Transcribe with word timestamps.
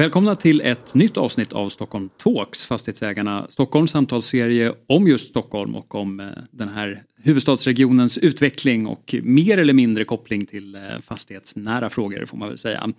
Välkomna 0.00 0.36
till 0.36 0.60
ett 0.60 0.94
nytt 0.94 1.16
avsnitt 1.16 1.52
av 1.52 1.68
Stockholm 1.68 2.10
Talks, 2.16 2.66
Fastighetsägarna 2.66 3.46
Stockholms 3.48 3.90
samtalsserie 3.90 4.72
om 4.86 5.08
just 5.08 5.28
Stockholm 5.28 5.76
och 5.76 5.94
om 5.94 6.20
eh, 6.20 6.26
den 6.50 6.68
här 6.68 7.02
huvudstadsregionens 7.22 8.18
utveckling 8.18 8.86
och 8.86 9.14
mer 9.22 9.58
eller 9.58 9.72
mindre 9.72 10.04
koppling 10.04 10.46
till 10.46 10.74
eh, 10.74 10.80
fastighetsnära 11.02 11.90
frågor 11.90 12.26
får 12.26 12.36
man 12.36 12.48
väl 12.48 12.58
säga. 12.58 12.92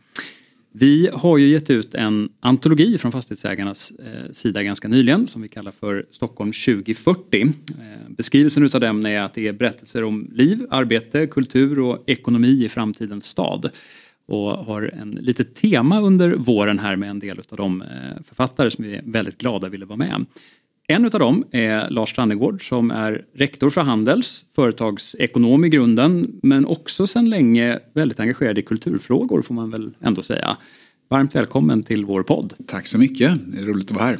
Vi 0.72 1.10
har 1.14 1.38
ju 1.38 1.50
gett 1.50 1.70
ut 1.70 1.96
en 1.96 2.30
antologi 2.40 2.98
från 2.98 3.12
Fastighetsägarnas 3.12 3.92
eh, 3.92 4.32
sida 4.32 4.64
ganska 4.64 4.88
nyligen 4.88 5.28
som 5.28 5.42
vi 5.42 5.48
kallar 5.48 5.72
för 5.72 6.06
Stockholm 6.12 6.52
2040. 6.52 7.54
Beskrivelsen 8.08 8.64
utav 8.66 8.82
den 8.82 9.06
är 9.06 9.22
att 9.22 9.34
det 9.34 9.48
är 9.48 9.54
berättelser 9.54 10.04
om 10.04 10.30
liv, 10.34 10.66
arbete, 10.70 11.28
kultur 11.28 11.80
och 11.80 12.04
ekonomi 12.08 12.66
i 12.66 12.70
framtidens 12.70 13.26
stad 13.26 13.72
och 14.26 14.52
har 14.52 14.92
en 14.94 15.12
litet 15.12 15.56
tema 15.56 16.02
under 16.02 16.32
våren 16.32 16.80
här 16.80 16.96
med 16.96 17.10
en 17.10 17.20
del 17.20 17.40
av 17.50 17.58
de 17.58 17.82
eh, 17.82 17.88
författare 18.28 18.72
som 18.72 18.84
vi 18.84 18.96
är 18.96 19.02
väldigt 19.06 19.38
glada 19.38 19.70
ville 19.70 19.86
vara 19.86 19.98
med. 19.98 20.26
En 20.88 21.06
av 21.06 21.12
dem 21.12 21.44
är 21.52 21.90
Lars 21.90 22.10
Strannegård 22.10 22.68
som 22.68 22.92
är 22.92 23.26
rektor 23.36 23.70
för 23.70 23.82
Handels, 23.82 24.46
företagsekonom 24.56 25.66
i 25.66 25.70
grunden 25.70 26.40
men 26.44 26.66
också 26.66 27.08
sedan 27.08 27.30
länge 27.30 27.80
väldigt 27.94 28.20
engagerad 28.20 28.58
i 28.58 28.62
kulturfrågor 28.62 29.42
får 29.42 29.54
man 29.54 29.72
väl 29.72 29.94
ändå 30.02 30.24
säga. 30.24 30.58
Varmt 31.10 31.36
välkommen 31.36 31.84
till 31.84 32.06
vår 32.06 32.24
podd. 32.24 32.54
Tack 32.68 32.88
så 32.88 33.00
mycket, 33.00 33.32
det 33.46 33.60
är 33.60 33.64
roligt 33.64 33.92
att 33.92 33.98
vara 33.98 34.06
här. 34.06 34.20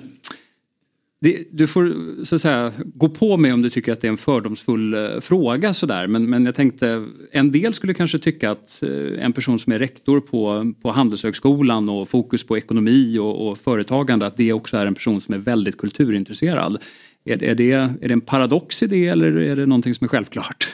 Det, 1.24 1.44
du 1.52 1.68
får 1.68 1.96
så 2.26 2.36
att 2.36 2.42
säga 2.42 2.74
gå 2.94 3.10
på 3.10 3.38
mig 3.38 3.54
om 3.54 3.62
du 3.62 3.70
tycker 3.70 3.92
att 3.92 4.02
det 4.02 4.08
är 4.08 4.12
en 4.12 4.18
fördomsfull 4.18 4.94
eh, 4.94 5.20
fråga 5.20 5.74
sådär. 5.74 6.08
Men, 6.08 6.30
men 6.30 6.46
jag 6.46 6.56
tänkte 6.56 7.08
en 7.32 7.52
del 7.52 7.74
skulle 7.74 7.94
kanske 7.94 8.20
tycka 8.20 8.52
att 8.52 8.84
eh, 8.84 9.26
en 9.26 9.34
person 9.34 9.60
som 9.60 9.74
är 9.74 9.80
rektor 9.80 10.20
på, 10.20 10.74
på 10.82 10.92
Handelshögskolan 10.92 11.90
och 11.90 12.10
fokus 12.10 12.44
på 12.44 12.58
ekonomi 12.58 13.18
och, 13.18 13.48
och 13.48 13.58
företagande 13.58 14.26
att 14.26 14.38
det 14.38 14.54
också 14.54 14.78
är 14.78 14.86
en 14.86 14.96
person 14.96 15.22
som 15.22 15.34
är 15.34 15.38
väldigt 15.38 15.78
kulturintresserad. 15.78 16.78
Är, 17.26 17.44
är, 17.44 17.56
det, 17.56 17.72
är 17.72 18.08
det 18.08 18.14
en 18.14 18.22
paradox 18.22 18.84
i 18.84 18.88
det 18.88 19.08
eller 19.08 19.38
är 19.38 19.56
det 19.56 19.66
någonting 19.66 19.96
som 19.96 20.06
är 20.06 20.10
självklart? 20.10 20.70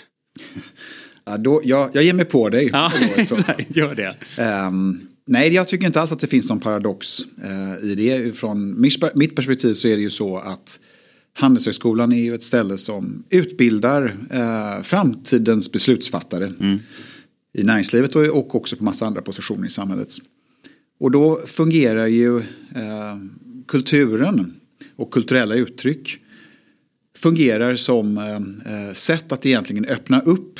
Ja, 1.26 1.38
då, 1.38 1.62
jag, 1.64 1.90
jag 1.94 2.04
ger 2.04 2.14
mig 2.14 2.26
på 2.26 2.50
dig. 2.50 2.70
Ja, 2.74 2.92
gör 3.68 3.96
det. 3.96 4.16
Um, 4.68 5.08
Nej, 5.30 5.54
jag 5.54 5.68
tycker 5.68 5.88
inte 5.88 6.02
alls 6.02 6.12
att 6.12 6.20
det 6.20 6.28
finns 6.28 6.50
någon 6.50 6.60
paradox 6.60 7.20
eh, 7.44 7.90
i 7.90 7.96
det. 7.96 8.38
Från 8.38 8.82
mitt 9.16 9.36
perspektiv 9.36 9.74
så 9.74 9.88
är 9.88 9.96
det 9.96 10.02
ju 10.02 10.10
så 10.10 10.38
att 10.38 10.80
Handelshögskolan 11.34 12.12
är 12.12 12.24
ju 12.24 12.36
ett 12.36 12.44
ställe 12.44 12.78
som 12.78 13.24
utbildar 13.30 14.18
eh, 14.32 14.84
framtidens 14.84 15.72
beslutsfattare. 15.72 16.54
Mm. 16.60 16.80
I 17.54 17.64
näringslivet 17.64 18.16
och, 18.16 18.56
också 18.56 18.76
på 18.76 18.84
massa 18.84 19.06
andra 19.06 19.22
positioner 19.22 19.68
i 19.68 19.70
samhället. 19.70 20.14
Och 21.00 21.12
då 21.12 21.42
fungerar 21.46 22.08
ju 22.08 22.38
eh, 22.38 23.18
kulturen 23.68 24.54
och 24.96 25.12
kulturella 25.12 25.56
uttryck 25.56 26.20
fungerar 27.18 27.76
som 27.76 28.18
eh, 28.18 28.36
eh 28.36 28.94
sätt 28.94 29.32
att 29.32 29.46
egentligen 29.46 29.86
öppna 29.86 30.22
upp 30.22 30.60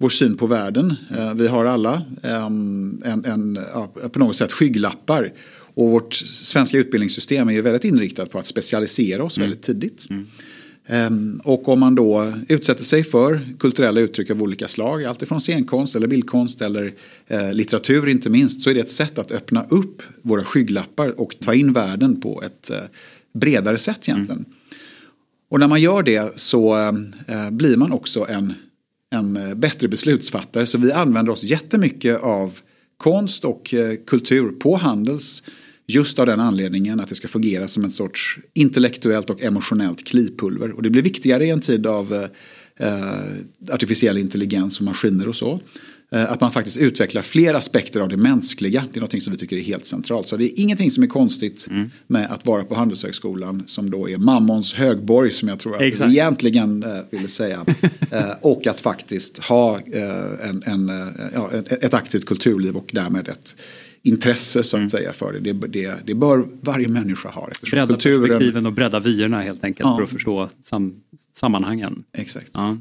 vår 0.00 0.08
syn 0.08 0.36
på 0.36 0.46
världen. 0.46 0.94
Eh, 1.16 1.34
vi 1.34 1.48
har 1.48 1.64
alla 1.64 2.02
en, 2.22 3.02
en, 3.24 3.58
på 4.12 4.18
något 4.18 4.36
sätt 4.36 4.52
skygglappar. 4.52 5.32
Och 5.74 5.90
vårt 5.90 6.14
svenska 6.14 6.78
utbildningssystem 6.78 7.48
är 7.48 7.52
ju 7.52 7.60
väldigt 7.60 7.84
inriktat 7.84 8.30
på 8.30 8.38
att 8.38 8.46
specialisera 8.46 9.24
oss 9.24 9.36
mm. 9.36 9.48
väldigt 9.48 9.66
tidigt. 9.66 10.06
Mm. 10.10 10.26
Um, 10.88 11.40
och 11.44 11.68
om 11.68 11.80
man 11.80 11.94
då 11.94 12.32
utsätter 12.48 12.84
sig 12.84 13.04
för 13.04 13.48
kulturella 13.58 14.00
uttryck 14.00 14.30
av 14.30 14.42
olika 14.42 14.68
slag, 14.68 15.04
alltifrån 15.04 15.40
scenkonst 15.40 15.96
eller 15.96 16.06
bildkonst 16.06 16.62
eller 16.62 16.84
uh, 17.32 17.52
litteratur 17.52 18.08
inte 18.08 18.30
minst, 18.30 18.62
så 18.62 18.70
är 18.70 18.74
det 18.74 18.80
ett 18.80 18.90
sätt 18.90 19.18
att 19.18 19.32
öppna 19.32 19.64
upp 19.68 20.02
våra 20.22 20.44
skygglappar 20.44 21.20
och 21.20 21.36
ta 21.40 21.54
in 21.54 21.72
världen 21.72 22.20
på 22.20 22.42
ett 22.42 22.70
uh, 22.72 22.78
bredare 23.40 23.78
sätt 23.78 24.08
egentligen. 24.08 24.44
Mm. 24.46 24.52
Och 25.48 25.60
när 25.60 25.68
man 25.68 25.80
gör 25.80 26.02
det 26.02 26.40
så 26.40 26.92
blir 27.50 27.76
man 27.76 27.92
också 27.92 28.26
en 28.28 28.54
en 29.10 29.36
eh, 29.36 29.54
bättre 29.54 29.88
beslutsfattare. 29.88 30.66
Så 30.66 30.78
vi 30.78 30.92
använder 30.92 31.32
oss 31.32 31.44
jättemycket 31.44 32.20
av 32.20 32.58
konst 32.96 33.44
och 33.44 33.74
eh, 33.74 33.96
kultur 34.06 34.50
på 34.50 34.76
Handels. 34.76 35.42
Just 35.86 36.18
av 36.18 36.26
den 36.26 36.40
anledningen 36.40 37.00
att 37.00 37.08
det 37.08 37.14
ska 37.14 37.28
fungera 37.28 37.68
som 37.68 37.84
en 37.84 37.90
sorts 37.90 38.38
intellektuellt 38.54 39.30
och 39.30 39.42
emotionellt 39.42 40.06
klipulver. 40.06 40.70
Och 40.70 40.82
det 40.82 40.90
blir 40.90 41.02
viktigare 41.02 41.44
i 41.44 41.50
en 41.50 41.60
tid 41.60 41.86
av 41.86 42.14
eh, 42.14 42.86
eh 42.86 43.72
artificiell 43.72 44.18
intelligens 44.18 44.78
och 44.78 44.84
maskiner 44.84 45.28
och 45.28 45.36
så. 45.36 45.60
Eh, 46.12 46.32
att 46.32 46.40
man 46.40 46.52
faktiskt 46.52 46.76
utvecklar 46.76 47.22
fler 47.22 47.54
aspekter 47.54 48.00
av 48.00 48.08
det 48.08 48.16
mänskliga. 48.16 48.84
Det 48.92 48.98
är 48.98 49.00
något 49.00 49.22
som 49.22 49.32
vi 49.32 49.38
tycker 49.38 49.56
är 49.56 49.60
helt 49.60 49.86
centralt. 49.86 50.28
Så 50.28 50.36
det 50.36 50.44
är 50.44 50.60
ingenting 50.60 50.90
som 50.90 51.02
är 51.02 51.06
konstigt 51.06 51.66
mm. 51.70 51.90
med 52.06 52.30
att 52.30 52.46
vara 52.46 52.64
på 52.64 52.74
Handelshögskolan 52.74 53.62
som 53.66 53.90
då 53.90 54.08
är 54.08 54.18
mammons 54.18 54.74
högborg 54.74 55.30
som 55.30 55.48
jag 55.48 55.58
tror 55.58 55.76
att 55.76 55.82
Exakt. 55.82 56.10
vi 56.10 56.14
egentligen 56.14 56.82
eh, 56.82 56.98
ville 57.10 57.28
säga. 57.28 57.64
eh, 58.10 58.30
och 58.40 58.66
att 58.66 58.80
faktiskt 58.80 59.38
ha 59.38 59.78
eh, 59.78 60.48
en, 60.48 60.62
en, 60.66 60.88
eh, 60.88 61.08
ja, 61.34 61.50
ett 61.80 61.94
aktivt 61.94 62.24
kulturliv 62.24 62.76
och 62.76 62.90
därmed 62.92 63.28
ett 63.28 63.56
intresse 64.02 64.62
så 64.62 64.76
att 64.76 64.78
mm. 64.78 64.90
säga 64.90 65.12
för 65.12 65.32
det. 65.32 65.52
Det, 65.52 65.68
det. 65.68 65.94
det, 66.04 66.14
bör 66.14 66.46
varje 66.60 66.88
människa 66.88 67.28
ha. 67.28 67.48
Bredda 67.70 67.86
kulturen... 67.86 68.20
perspektiven 68.20 68.66
och 68.66 68.72
bredda 68.72 69.00
vyerna 69.00 69.40
helt 69.40 69.64
enkelt 69.64 69.86
ja. 69.86 69.96
för 69.96 70.04
att 70.04 70.10
förstå 70.10 70.48
sam 70.62 70.94
sammanhangen. 71.32 72.04
Exakt. 72.12 72.50
Ja. 72.54 72.76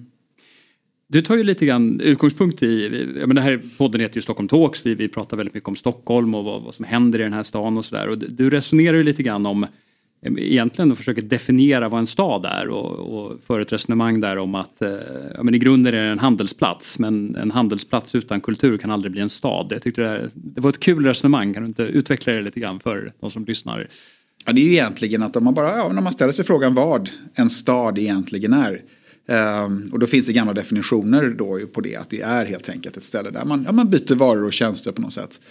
Du 1.11 1.21
tar 1.21 1.37
ju 1.37 1.43
lite 1.43 1.65
grann 1.65 2.01
utgångspunkt 2.01 2.63
i, 2.63 2.89
men 3.25 3.35
det 3.35 3.41
här 3.41 3.61
podden 3.77 4.01
heter 4.01 4.15
ju 4.15 4.21
Stockholm 4.21 4.47
Talks, 4.47 4.85
vi, 4.85 4.95
vi 4.95 5.07
pratar 5.07 5.37
väldigt 5.37 5.53
mycket 5.53 5.67
om 5.67 5.75
Stockholm 5.75 6.35
och 6.35 6.43
vad, 6.43 6.61
vad 6.61 6.73
som 6.73 6.85
händer 6.85 7.19
i 7.19 7.23
den 7.23 7.33
här 7.33 7.43
stan 7.43 7.77
och 7.77 7.85
sådär. 7.85 8.09
Och 8.09 8.17
du 8.17 8.49
resonerar 8.49 8.97
ju 8.97 9.03
lite 9.03 9.23
grann 9.23 9.45
om, 9.45 9.63
eh, 9.63 10.33
egentligen 10.37 10.91
och 10.91 10.97
försöker 10.97 11.21
definiera 11.21 11.89
vad 11.89 11.99
en 11.99 12.07
stad 12.07 12.45
är 12.45 12.67
och, 12.67 12.91
och 12.99 13.39
för 13.43 13.59
ett 13.59 13.73
resonemang 13.73 14.19
där 14.19 14.37
om 14.37 14.55
att 14.55 14.81
eh, 14.81 14.89
ja, 15.35 15.43
men 15.43 15.55
i 15.55 15.59
grunden 15.59 15.93
är 15.93 15.97
det 15.97 16.07
en 16.07 16.19
handelsplats 16.19 16.99
men 16.99 17.35
en 17.35 17.51
handelsplats 17.51 18.15
utan 18.15 18.41
kultur 18.41 18.77
kan 18.77 18.91
aldrig 18.91 19.11
bli 19.11 19.21
en 19.21 19.29
stad. 19.29 19.67
Jag 19.69 19.81
tyckte 19.81 20.01
det, 20.01 20.07
här, 20.07 20.29
det 20.33 20.61
var 20.61 20.69
ett 20.69 20.79
kul 20.79 21.05
resonemang, 21.05 21.53
kan 21.53 21.63
du 21.63 21.69
inte 21.69 21.83
utveckla 21.83 22.33
det 22.33 22.41
lite 22.41 22.59
grann 22.59 22.79
för 22.79 23.11
de 23.19 23.31
som 23.31 23.45
lyssnar? 23.45 23.87
Ja, 24.45 24.53
det 24.53 24.61
är 24.61 24.65
ju 24.65 24.71
egentligen 24.71 25.23
att 25.23 25.35
om 25.35 25.43
man 25.43 25.53
bara, 25.53 25.77
ja, 25.77 25.93
när 25.93 26.01
man 26.01 26.11
ställer 26.11 26.31
sig 26.31 26.45
frågan 26.45 26.73
vad 26.73 27.09
en 27.35 27.49
stad 27.49 27.97
egentligen 27.97 28.53
är 28.53 28.81
Um, 29.29 29.89
och 29.93 29.99
då 29.99 30.07
finns 30.07 30.27
det 30.27 30.33
gamla 30.33 30.53
definitioner 30.53 31.29
då 31.29 31.59
på 31.73 31.81
det. 31.81 31.95
Att 31.95 32.09
det 32.09 32.21
är 32.21 32.45
helt 32.45 32.69
enkelt 32.69 32.97
ett 32.97 33.03
ställe 33.03 33.29
där 33.29 33.45
man, 33.45 33.63
ja, 33.63 33.71
man 33.71 33.89
byter 33.89 34.15
varor 34.15 34.43
och 34.43 34.53
tjänster 34.53 34.91
på 34.91 35.01
något 35.01 35.13
sätt. 35.13 35.41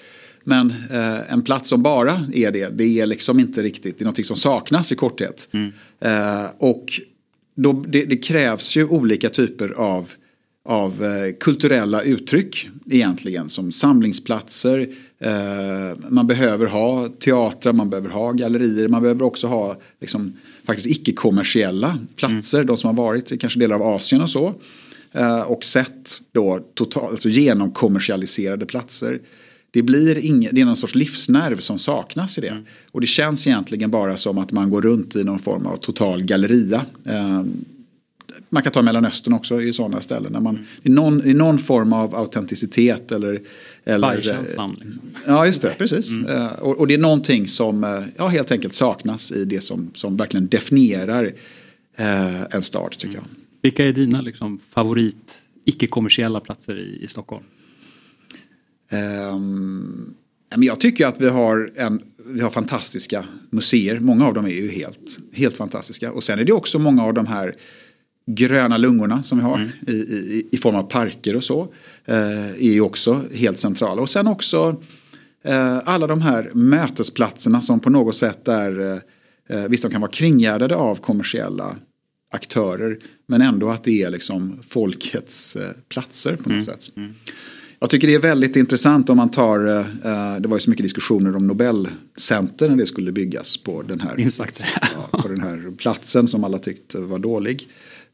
Men 0.45 0.71
uh, 0.71 1.33
en 1.33 1.43
plats 1.43 1.69
som 1.69 1.83
bara 1.83 2.27
är 2.35 2.53
det, 2.53 2.69
det 2.69 3.01
är 3.01 3.07
liksom 3.07 3.41
inte 3.41 3.63
riktigt, 3.63 3.99
det 3.99 4.03
är 4.03 4.07
något 4.07 4.27
som 4.27 4.37
saknas 4.37 4.93
i 4.93 4.97
korthet. 4.97 5.49
Mm. 5.53 5.73
Uh, 6.05 6.51
och 6.59 7.01
då, 7.55 7.85
det, 7.89 8.05
det, 8.05 8.17
krävs 8.17 8.77
ju 8.77 8.85
olika 8.85 9.29
typer 9.29 9.69
av, 9.69 10.11
av 10.69 11.03
uh, 11.03 11.33
kulturella 11.41 12.03
uttryck 12.03 12.69
egentligen. 12.91 13.49
Som 13.49 13.73
samlingsplatser, 13.73 14.89
man 16.09 16.27
behöver 16.27 16.67
ha 16.67 17.09
teatrar, 17.09 17.73
man 17.73 17.91
behöver 17.91 18.11
ha 18.11 18.33
gallerier, 18.33 18.89
man 18.89 19.03
behöver 19.03 19.23
också 19.23 19.47
ha 19.47 19.77
liksom, 20.01 20.37
faktiskt 20.67 20.87
icke-kommersiella 20.87 21.99
platser. 22.17 22.59
Mm. 22.59 22.67
De 22.67 22.77
som 22.77 22.97
har 22.97 23.05
varit 23.05 23.33
i 23.33 23.39
kanske 23.39 23.61
delar 23.61 23.77
av 23.77 23.83
Asien 23.83 24.23
och 24.23 24.31
så. 24.31 24.55
Eh, 25.13 25.41
och 25.41 25.65
sett 25.65 26.21
då 26.33 26.61
totalt, 26.75 27.11
alltså 27.11 27.29
genomkommersialiserade 27.29 28.67
platser. 28.67 29.21
Det 29.71 29.83
blir 29.83 30.19
inget, 30.19 30.55
det 30.55 30.61
är 30.61 30.65
någon 30.65 30.77
sorts 30.77 30.95
livsnerv 30.95 31.61
som 31.61 31.79
saknas 31.79 32.39
i 32.39 32.41
det. 32.41 32.49
Mm. 32.49 32.65
Och 32.93 33.01
det 33.01 33.07
känns 33.07 33.47
egentligen 33.47 33.91
bara 33.91 34.17
som 34.17 34.39
att 34.39 34.53
man 34.53 34.71
går 34.71 34.83
runt 34.83 35.17
i 35.17 35.25
någon 35.25 35.39
form 35.39 35.67
av 35.67 35.77
total 35.77 36.23
galleria. 36.23 36.87
Eh, 38.49 38.53
man 38.53 38.63
kan 38.63 38.73
ta 38.73 38.83
Mellanöstern 38.83 39.35
också 39.35 39.63
i 39.63 39.73
sådana 39.73 40.01
ställen. 40.01 40.33
När 40.33 40.41
man, 40.41 40.55
mm. 40.55 40.67
i, 40.83 40.89
någon, 40.89 41.27
I 41.27 41.35
någon 41.35 41.59
form 41.59 41.93
av 41.93 42.15
autenticitet 42.15 43.13
eller... 43.13 43.41
eller 43.85 44.17
liksom. 44.17 44.77
Ja, 45.27 45.47
just 45.47 45.63
det. 45.63 45.75
Precis. 45.79 46.17
Mm. 46.17 46.31
Uh, 46.31 46.47
och, 46.47 46.79
och, 46.79 46.87
det 46.87 46.95
är 46.95 46.99
någonting 46.99 47.49
som 47.49 47.85
uh, 47.85 48.05
ja, 48.17 48.29
helt 48.29 48.53
enkelt 48.53 48.75
saknas 48.75 49.33
i 49.33 49.45
det 49.45 49.61
som, 49.61 49.91
som 49.95 50.17
verkligen 50.17 50.49
definierar 50.49 51.25
uh, 51.25 52.43
en 52.51 52.63
stad, 52.63 52.91
tycker 52.91 53.19
mm. 53.19 53.25
jag. 53.35 53.45
Vilka 53.63 53.85
är 53.85 53.93
dina 53.93 54.21
liksom, 54.21 54.59
favorit 54.71 55.43
icke-kommersiella 55.65 56.41
platser 56.41 56.79
i, 56.79 57.05
i 57.05 57.09
Stockholm? 57.09 57.45
Um, 58.91 60.15
Jag 60.57 60.81
tycker 60.81 61.07
att 61.07 61.21
vi 61.21 61.29
har, 61.29 61.73
en, 61.77 62.03
vi 62.27 62.41
har 62.41 62.51
fantastiska 62.51 63.25
museer. 63.51 64.01
Många 64.01 64.27
av 64.27 64.35
dem 64.35 64.45
är 64.45 64.51
ju 64.51 64.69
helt, 64.69 65.19
helt 65.33 65.57
fantastiska. 65.57 66.13
Och 66.13 66.25
sen 66.25 66.39
är 66.39 66.45
det 66.45 66.53
också 66.53 66.79
många 66.79 67.05
av 67.05 67.15
de 67.15 67.27
här 67.27 67.55
gröna 68.29 68.77
lungorna 68.77 69.23
som 69.23 69.39
vi 69.39 69.45
har 69.45 69.57
mm. 69.57 69.69
i, 69.87 69.93
i, 69.93 70.49
i, 70.51 70.57
form 70.59 70.77
av 70.77 70.83
parker 70.83 71.37
och 71.37 71.45
så. 71.45 71.69
Eh, 72.05 72.49
är 72.49 72.73
ju 72.73 72.81
också 72.81 73.23
helt 73.35 73.59
centrala. 73.59 74.03
Och 74.03 74.11
sen 74.11 74.27
också 74.27 74.83
eh, 75.45 75.79
alla 75.85 76.07
de 76.07 76.23
här 76.23 76.51
mötesplatserna 76.55 77.63
som 77.63 77.81
på 77.81 77.91
något 77.91 78.17
sätt 78.17 78.49
är, 78.49 78.81
eh, 78.81 79.59
eh, 79.59 79.69
visst 79.69 79.83
de 79.83 79.93
kan 79.93 80.01
vara 80.01 80.11
kringgärdade 80.11 80.77
av 80.77 80.97
kommersiella 80.97 81.77
aktörer. 82.31 82.99
Men 83.27 83.43
ändå 83.43 83.71
att 83.71 83.85
det 83.85 84.03
är 84.03 84.11
liksom 84.11 84.59
folkets 84.69 85.57
eh, 85.57 85.71
platser 85.89 86.37
på 86.37 86.43
något 86.43 86.47
mm. 86.47 86.63
sätt. 86.63 86.97
Mm. 86.97 87.15
Jag 87.81 87.91
tycker 87.91 88.09
det 88.09 88.15
är 88.15 88.21
väldigt 88.21 88.57
intressant 88.57 89.11
om 89.11 89.17
man 89.17 89.31
tar, 89.31 89.67
eh, 89.67 90.41
det 90.41 90.49
var 90.49 90.57
ju 90.57 90.61
så 90.61 90.71
mycket 90.71 90.85
diskussioner 90.85 91.37
om 91.37 91.47
Nobelcenter 91.47 92.69
när 92.69 92.77
det 92.77 92.87
skulle 92.87 93.13
byggas 93.13 93.57
på 93.57 93.83
den 93.83 94.01
här, 94.01 94.29
ja, 95.11 95.19
på 95.23 95.29
den 95.29 95.41
här 95.41 95.77
platsen 95.77 96.29
som 96.29 96.45
alla 96.45 96.59
tyckte 96.59 96.99
var 96.99 97.19
dålig. 97.19 97.69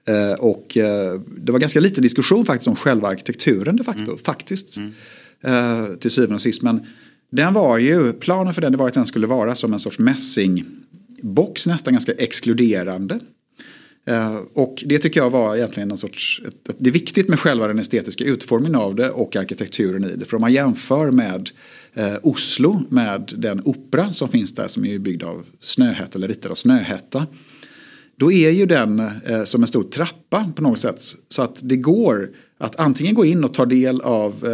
Eh, 0.09 0.41
och 0.41 0.77
eh, 0.77 1.21
det 1.37 1.53
var 1.53 1.59
ganska 1.59 1.81
lite 1.81 2.01
diskussion 2.01 2.47
faktiskt 2.47 2.69
om 2.69 2.77
själva 2.77 3.09
arkitekturen 3.09 3.77
de 3.77 3.85
facto, 3.85 4.03
mm. 4.03 4.19
faktiskt. 4.19 4.77
Mm. 4.77 4.93
Eh, 5.41 5.95
till 5.95 6.11
syvende 6.11 6.35
och 6.35 6.41
sist. 6.41 6.63
Men 6.63 6.87
den 7.31 7.55
var 7.55 7.79
ju, 7.79 8.13
planen 8.13 8.55
för 8.55 8.61
den 8.61 8.77
var 8.77 8.89
att 8.89 8.95
den 8.95 9.07
skulle 9.07 9.27
vara 9.27 9.55
som 9.55 9.73
en 9.73 9.81
sorts 9.81 9.99
mässingbox, 9.99 11.67
nästan 11.67 11.93
ganska 11.93 12.13
exkluderande. 12.13 13.21
Uh, 14.11 14.37
och 14.55 14.85
det 14.87 14.99
tycker 14.99 15.21
jag 15.21 15.31
var 15.31 15.57
egentligen 15.57 15.91
en 15.91 15.99
sorts, 15.99 16.43
ett, 16.47 16.69
ett, 16.69 16.77
det 16.79 16.91
är 16.91 16.93
viktigt 16.93 17.29
med 17.29 17.41
själva 17.41 17.67
den 17.67 17.79
estetiska 17.79 18.25
utformningen 18.25 18.81
av 18.81 18.95
det 18.95 19.11
och 19.11 19.37
arkitekturen 19.37 20.05
i 20.05 20.17
det. 20.17 20.25
För 20.25 20.37
om 20.37 20.41
man 20.41 20.53
jämför 20.53 21.11
med 21.11 21.51
uh, 21.99 22.17
Oslo 22.23 22.83
med 22.89 23.33
den 23.37 23.63
opera 23.65 24.13
som 24.13 24.29
finns 24.29 24.55
där 24.55 24.69
som 24.69 24.85
är 24.85 24.99
byggd 24.99 25.23
av 25.23 25.47
Snöhätta 25.61 26.19
eller 26.19 26.29
ritad 26.29 26.51
av 26.51 26.55
Snöhätta. 26.55 27.27
Då 28.17 28.33
är 28.33 28.51
ju 28.51 28.67
den 28.67 29.01
uh, 29.01 29.45
som 29.45 29.63
en 29.63 29.67
stor 29.67 29.83
trappa 29.83 30.53
på 30.57 30.63
något 30.63 30.81
sätt. 30.81 31.03
Så 31.29 31.43
att 31.43 31.61
det 31.63 31.77
går 31.77 32.31
att 32.59 32.81
antingen 32.81 33.15
gå 33.15 33.25
in 33.25 33.45
och 33.45 33.55
ta 33.55 33.67
del 33.67 34.01
av 34.01 34.49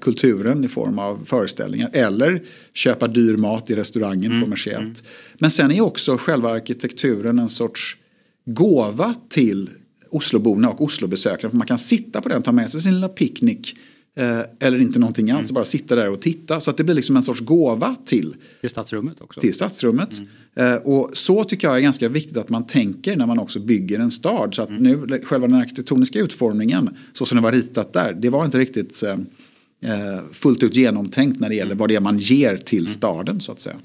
kulturen 0.00 0.64
i 0.64 0.68
form 0.68 0.98
av 0.98 1.24
föreställningar 1.24 1.90
eller 1.92 2.42
köpa 2.74 3.08
dyr 3.08 3.36
mat 3.36 3.70
i 3.70 3.76
restaurangen 3.76 4.30
mm. 4.30 4.42
kommersiellt. 4.42 4.80
Mm. 4.80 4.94
Men 5.38 5.50
sen 5.50 5.70
är 5.70 5.80
också 5.80 6.16
själva 6.16 6.50
arkitekturen 6.50 7.38
en 7.38 7.48
sorts 7.48 7.96
gåva 8.44 9.14
till 9.28 9.70
Osloborna 10.10 10.70
och 10.70 10.80
Oslobesökarna. 10.80 11.50
För 11.50 11.56
man 11.56 11.66
kan 11.66 11.78
sitta 11.78 12.20
på 12.20 12.28
den, 12.28 12.42
ta 12.42 12.52
med 12.52 12.70
sig 12.70 12.80
sin 12.80 12.94
lilla 12.94 13.08
picknick. 13.08 13.76
Eh, 14.18 14.40
eller 14.60 14.78
inte 14.78 14.98
någonting 14.98 15.30
alls, 15.30 15.50
mm. 15.50 15.54
bara 15.54 15.64
sitta 15.64 15.94
där 15.94 16.10
och 16.10 16.20
titta. 16.20 16.60
Så 16.60 16.70
att 16.70 16.76
det 16.76 16.84
blir 16.84 16.94
liksom 16.94 17.16
en 17.16 17.22
sorts 17.22 17.40
gåva 17.40 17.96
till, 18.04 18.36
till 18.60 18.70
stadsrummet 18.70 19.20
också. 19.20 19.40
Till 19.40 19.54
stadsrummet. 19.54 20.18
Mm. 20.54 20.74
Eh, 20.74 20.82
och 20.82 21.10
så 21.12 21.44
tycker 21.44 21.68
jag 21.68 21.76
är 21.76 21.80
ganska 21.80 22.08
viktigt 22.08 22.36
att 22.36 22.48
man 22.48 22.66
tänker 22.66 23.16
när 23.16 23.26
man 23.26 23.38
också 23.38 23.60
bygger 23.60 23.98
en 23.98 24.10
stad. 24.10 24.54
Så 24.54 24.62
att 24.62 24.68
mm. 24.68 24.82
nu, 24.82 25.20
själva 25.24 25.46
den 25.46 25.56
arkitektoniska 25.56 26.18
utformningen, 26.18 26.90
så 27.12 27.26
som 27.26 27.36
det 27.36 27.42
var 27.42 27.52
ritat 27.52 27.92
där, 27.92 28.12
det 28.12 28.30
var 28.30 28.44
inte 28.44 28.58
riktigt 28.58 29.02
eh, 29.02 29.12
eh 29.12 30.22
fullt 30.32 30.62
ut 30.62 30.76
genomtänkt 30.76 31.40
när 31.40 31.48
det 31.48 31.54
gäller 31.54 31.72
mm. 31.72 31.78
vad 31.78 31.88
det 31.88 31.94
är 31.94 32.00
man 32.00 32.18
ger 32.18 32.56
till 32.56 32.78
mm. 32.78 32.92
staden 32.92 33.40
så 33.40 33.52
att 33.52 33.60
säga. 33.60 33.76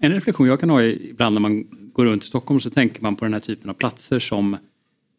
En 0.00 0.12
reflektion 0.12 0.46
jag 0.46 0.60
kan 0.60 0.70
ha 0.70 0.82
ibland 0.82 1.34
när 1.34 1.40
man 1.40 1.64
går 1.92 2.04
runt 2.04 2.24
i 2.24 2.26
Stockholm 2.26 2.60
så 2.60 2.70
tänker 2.70 3.02
man 3.02 3.16
på 3.16 3.24
den 3.24 3.34
här 3.34 3.40
typen 3.40 3.70
av 3.70 3.74
platser 3.74 4.18
som, 4.18 4.56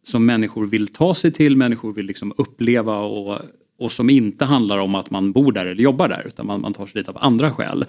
som 0.04 0.26
människor 0.26 0.66
vill 0.66 0.88
ta 0.88 1.14
sig 1.14 1.32
till, 1.32 1.58
människor 1.58 1.94
vill 1.94 2.06
liksom 2.06 2.34
uppleva 2.38 3.00
och, 3.00 3.40
och 3.84 3.92
som 3.92 4.10
inte 4.10 4.46
handlar 4.46 4.78
om 4.78 4.96
att 4.96 5.10
man 5.10 5.32
bor 5.32 5.52
där 5.52 5.66
eller 5.66 5.84
jobbar 5.84 6.10
där 6.10 6.24
utan 6.28 6.46
man, 6.46 6.62
man 6.62 6.74
tar 6.74 6.86
sig 6.86 7.02
dit 7.02 7.10
av 7.10 7.18
andra 7.20 7.52
skäl. 7.52 7.86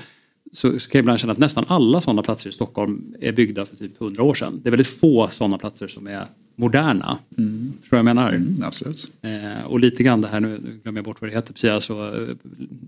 Så, 0.53 0.81
så 0.81 0.91
kan 0.91 0.99
jag 0.99 1.03
ibland 1.03 1.21
känna 1.21 1.33
att 1.33 1.39
nästan 1.39 1.65
alla 1.69 2.01
sådana 2.01 2.23
platser 2.23 2.51
i 2.51 2.53
Stockholm 2.53 3.15
är 3.21 3.33
byggda 3.33 3.67
för 3.67 3.77
typ 3.77 4.01
100 4.01 4.23
år 4.23 4.35
sedan. 4.35 4.61
Det 4.63 4.69
är 4.69 4.71
väldigt 4.71 5.01
få 5.01 5.29
sådana 5.31 5.59
platser 5.59 5.89
som 5.89 6.07
är 6.07 6.27
moderna. 6.57 7.19
Mm. 7.39 7.73
Tror 7.89 7.99
jag 7.99 8.05
menar? 8.05 8.33
Mm, 8.33 8.63
absolut. 8.63 9.09
Eh, 9.23 9.67
och 9.67 9.81
lite 9.81 10.03
grann 10.03 10.21
det 10.21 10.29
här, 10.29 10.41
nu 10.41 10.81
glömmer 10.83 10.99
jag 10.99 11.05
bort 11.05 11.21
vad 11.21 11.31
det 11.31 11.35
heter, 11.35 11.53
precis, 11.53 11.71
alltså, 11.71 12.27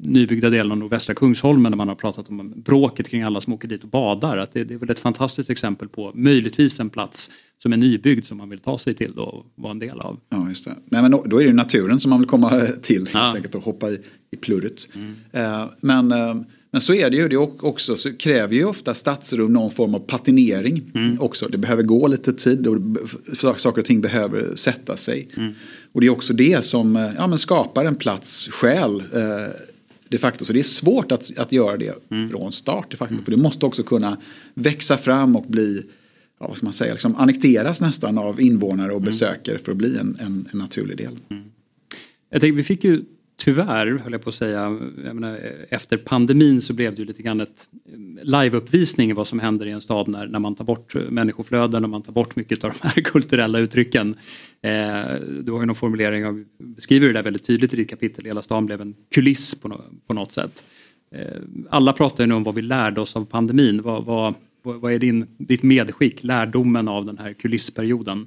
nybyggda 0.02 0.50
delen 0.50 0.72
av 0.72 0.78
nordvästra 0.78 1.14
Kungsholmen 1.14 1.70
när 1.70 1.76
man 1.76 1.88
har 1.88 1.94
pratat 1.94 2.28
om 2.28 2.52
bråket 2.56 3.08
kring 3.08 3.22
alla 3.22 3.40
som 3.40 3.52
åker 3.52 3.68
dit 3.68 3.82
och 3.82 3.88
badar. 3.88 4.36
Att 4.36 4.52
det, 4.52 4.64
det 4.64 4.74
är 4.74 4.78
väl 4.78 4.90
ett 4.90 4.98
fantastiskt 4.98 5.50
exempel 5.50 5.88
på 5.88 6.12
möjligtvis 6.14 6.80
en 6.80 6.90
plats 6.90 7.30
som 7.62 7.72
är 7.72 7.76
nybyggd 7.76 8.26
som 8.26 8.38
man 8.38 8.48
vill 8.48 8.60
ta 8.60 8.78
sig 8.78 8.94
till 8.94 9.12
och 9.12 9.46
vara 9.54 9.70
en 9.70 9.78
del 9.78 10.00
av. 10.00 10.20
Ja, 10.28 10.48
just 10.48 10.64
det. 10.64 10.74
Nej, 10.84 11.02
men 11.02 11.10
då, 11.10 11.42
är 11.42 11.46
det 11.46 11.52
naturen 11.52 12.00
som 12.00 12.10
man 12.10 12.20
vill 12.20 12.28
komma 12.28 12.60
till 12.82 13.08
ja. 13.12 13.20
helt 13.20 13.36
enkelt 13.36 13.54
och 13.54 13.64
hoppa 13.64 13.90
i, 13.90 13.98
i 14.30 14.36
plurret. 14.36 14.88
Mm. 14.94 15.14
Eh, 15.32 15.64
men 15.80 16.12
eh, 16.12 16.34
men 16.70 16.80
så 16.80 16.94
är 16.94 17.10
det 17.10 17.16
ju 17.16 17.28
det 17.28 17.36
också, 17.36 17.96
så 17.96 18.16
kräver 18.16 18.54
ju 18.54 18.64
ofta 18.64 18.94
stadsrum 18.94 19.52
någon 19.52 19.70
form 19.70 19.94
av 19.94 19.98
patinering 19.98 20.90
mm. 20.94 21.20
också. 21.20 21.48
Det 21.48 21.58
behöver 21.58 21.82
gå 21.82 22.06
lite 22.06 22.32
tid 22.32 22.66
och 22.66 22.80
saker 23.60 23.80
och 23.80 23.84
ting 23.86 24.00
behöver 24.00 24.56
sätta 24.56 24.96
sig. 24.96 25.28
Mm. 25.36 25.52
Och 25.92 26.00
det 26.00 26.06
är 26.06 26.10
också 26.10 26.32
det 26.32 26.64
som 26.64 26.96
eh, 26.96 27.10
ja, 27.16 27.26
men 27.26 27.38
skapar 27.38 27.84
en 27.84 27.94
plats 27.94 28.48
själ 28.48 29.02
eh, 29.14 29.54
de 30.08 30.18
facto. 30.18 30.44
Så 30.44 30.52
det 30.52 30.58
är 30.58 30.62
svårt 30.62 31.12
att, 31.12 31.38
att 31.38 31.52
göra 31.52 31.76
det 31.76 31.94
mm. 32.10 32.30
från 32.30 32.52
start 32.52 32.90
de 32.90 32.96
facto. 32.96 33.16
För 33.24 33.30
det 33.30 33.36
måste 33.36 33.66
också 33.66 33.82
kunna 33.82 34.16
växa 34.54 34.98
fram 34.98 35.36
och 35.36 35.44
bli 35.48 35.82
ja, 36.40 36.48
vad 36.48 36.56
ska 36.56 36.66
man 36.66 36.72
säga, 36.72 36.92
liksom 36.92 37.16
annekteras 37.16 37.80
nästan 37.80 38.18
av 38.18 38.40
invånare 38.40 38.92
och 38.92 39.00
mm. 39.00 39.10
besökare 39.10 39.58
för 39.58 39.72
att 39.72 39.78
bli 39.78 39.96
en, 39.96 40.18
en, 40.20 40.48
en 40.52 40.58
naturlig 40.58 40.96
del. 40.96 41.18
Mm. 41.28 41.44
Jag 42.30 42.40
tänkte, 42.40 42.56
vi 42.56 42.62
fick 42.62 42.84
ju 42.84 43.04
tyvärr, 43.36 43.86
höll 43.86 44.12
jag 44.12 44.22
på 44.22 44.28
att 44.28 44.34
säga, 44.34 44.70
menar, 44.96 45.40
efter 45.70 45.96
pandemin 45.96 46.60
så 46.60 46.72
blev 46.72 46.94
det 46.94 47.00
ju 47.02 47.06
lite 47.06 47.22
grann 47.22 47.40
ett 47.40 47.68
liveuppvisning 48.22 49.10
i 49.10 49.12
vad 49.12 49.28
som 49.28 49.38
händer 49.38 49.66
i 49.66 49.70
en 49.70 49.80
stad 49.80 50.08
när, 50.08 50.26
när 50.26 50.38
man 50.38 50.54
tar 50.54 50.64
bort 50.64 50.94
människoflöden 51.10 51.84
och 51.84 51.90
man 51.90 52.02
tar 52.02 52.12
bort 52.12 52.36
mycket 52.36 52.64
av 52.64 52.72
de 52.80 52.88
här 52.88 53.02
kulturella 53.02 53.58
uttrycken. 53.58 54.14
Eh, 54.62 55.04
du 55.42 55.52
har 55.52 55.60
ju 55.60 55.66
någon 55.66 55.74
formulering 55.74 56.26
av, 56.26 56.44
beskriver 56.58 57.06
det 57.06 57.12
där 57.12 57.22
väldigt 57.22 57.46
tydligt 57.46 57.74
i 57.74 57.76
ditt 57.76 57.90
kapitel, 57.90 58.24
hela 58.24 58.42
stan 58.42 58.66
blev 58.66 58.80
en 58.80 58.94
kuliss 59.10 59.60
på, 59.60 59.68
no, 59.68 59.84
på 60.06 60.14
något 60.14 60.32
sätt. 60.32 60.64
Eh, 61.14 61.40
alla 61.70 61.92
pratar 61.92 62.24
ju 62.24 62.28
nu 62.28 62.34
om 62.34 62.44
vad 62.44 62.54
vi 62.54 62.62
lärde 62.62 63.00
oss 63.00 63.16
av 63.16 63.24
pandemin. 63.24 63.82
Vad, 63.82 64.04
vad, 64.04 64.34
vad 64.62 64.92
är 64.92 64.99
din, 64.99 65.26
ditt 65.38 65.62
medskick, 65.62 66.25
lärdomen 66.25 66.88
av 66.88 67.06
den 67.06 67.18
här 67.18 67.32
kulissperioden? 67.32 68.26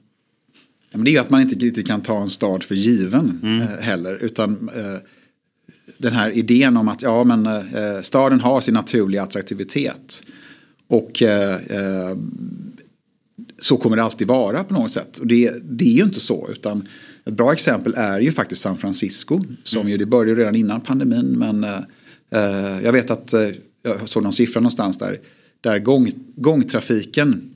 Men 0.91 1.03
det 1.03 1.09
är 1.09 1.13
ju 1.13 1.17
att 1.17 1.29
man 1.29 1.41
inte 1.41 1.55
riktigt 1.55 1.87
kan 1.87 2.01
ta 2.01 2.21
en 2.21 2.29
stad 2.29 2.63
för 2.63 2.75
given 2.75 3.39
mm. 3.43 3.61
eh, 3.61 3.67
heller. 3.67 4.15
Utan 4.15 4.69
eh, 4.75 4.97
den 5.97 6.13
här 6.13 6.31
idén 6.31 6.77
om 6.77 6.87
att 6.87 7.01
ja, 7.01 7.23
men, 7.23 7.45
eh, 7.45 8.01
staden 8.01 8.39
har 8.39 8.61
sin 8.61 8.73
naturliga 8.73 9.23
attraktivitet. 9.23 10.23
Och 10.87 11.21
eh, 11.21 11.55
eh, 11.55 12.17
så 13.59 13.77
kommer 13.77 13.97
det 13.97 14.03
alltid 14.03 14.27
vara 14.27 14.63
på 14.63 14.73
något 14.73 14.91
sätt. 14.91 15.17
Och 15.17 15.27
det, 15.27 15.53
det 15.63 15.85
är 15.85 15.93
ju 15.93 16.03
inte 16.03 16.19
så. 16.19 16.49
utan 16.51 16.87
Ett 17.25 17.33
bra 17.33 17.53
exempel 17.53 17.93
är 17.97 18.19
ju 18.19 18.31
faktiskt 18.31 18.61
San 18.61 18.77
Francisco. 18.77 19.43
Som 19.63 19.81
mm. 19.81 19.91
ju, 19.91 19.97
det 19.97 20.05
började 20.05 20.41
redan 20.41 20.55
innan 20.55 20.81
pandemin. 20.81 21.25
Men 21.25 21.63
eh, 21.63 22.83
jag 22.83 22.91
vet 22.91 23.11
att 23.11 23.33
jag 23.83 24.09
såg 24.09 24.23
någon 24.23 24.33
siffra 24.33 24.59
någonstans 24.59 24.97
där. 24.97 25.19
Där 25.61 25.79
gång, 25.79 26.11
gångtrafiken 26.35 27.55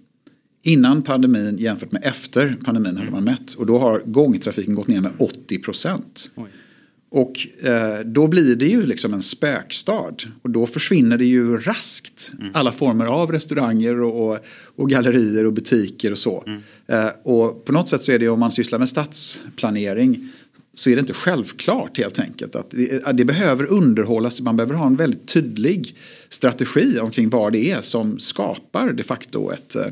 Innan 0.66 1.02
pandemin 1.02 1.58
jämfört 1.58 1.92
med 1.92 2.02
efter 2.06 2.58
pandemin 2.64 2.98
hade 2.98 3.12
man 3.12 3.24
mätt. 3.24 3.54
Och 3.54 3.66
då 3.66 3.80
har 3.80 4.02
gångtrafiken 4.06 4.76
gått 4.76 4.88
ner 4.88 5.02
med 5.02 5.12
80 5.18 5.58
procent. 5.58 6.30
Och 7.10 7.48
eh, 7.62 8.00
då 8.06 8.28
blir 8.28 8.56
det 8.56 8.66
ju 8.66 8.86
liksom 8.86 9.14
en 9.14 9.22
spökstad. 9.22 10.16
Och 10.42 10.50
då 10.50 10.68
försvinner 10.68 11.18
det 11.18 11.26
ju 11.26 11.58
raskt. 11.58 12.32
Mm. 12.40 12.52
Alla 12.54 12.72
former 12.72 13.06
av 13.06 13.32
restauranger 13.32 14.02
och, 14.02 14.32
och, 14.32 14.40
och, 14.76 14.90
gallerier 14.90 15.46
och 15.46 15.54
butiker 15.54 16.12
och 16.12 16.18
så. 16.18 16.44
Mm. 16.48 16.62
Eh, 16.88 17.12
och 17.24 17.66
på 17.66 17.72
något 17.72 17.90
sätt 17.90 18.04
så 18.04 18.12
är 18.12 18.20
det 18.20 18.30
om 18.30 18.40
man 18.40 18.52
sysslar 18.52 18.80
med 18.80 18.90
stadsplanering 18.90 20.30
så 20.76 20.90
är 20.90 20.96
det 20.96 21.00
inte 21.00 21.14
självklart 21.14 21.98
helt 21.98 22.20
enkelt. 22.20 22.56
Att 22.56 22.72
det, 22.72 23.14
det, 23.14 23.26
behöver 23.26 23.66
underhållas, 23.66 24.42
man 24.42 24.58
behöver 24.58 24.76
ha 24.76 24.88
en 24.88 24.96
väldigt 24.96 25.28
tydlig 25.28 25.96
strategi 26.30 27.00
omkring 27.00 27.30
vad 27.30 27.54
det 27.54 27.72
är 27.72 27.82
som 27.82 28.20
skapar 28.20 28.94
de 28.94 29.04
facto 29.04 29.52
ett 29.52 29.76
Eh, 29.76 29.92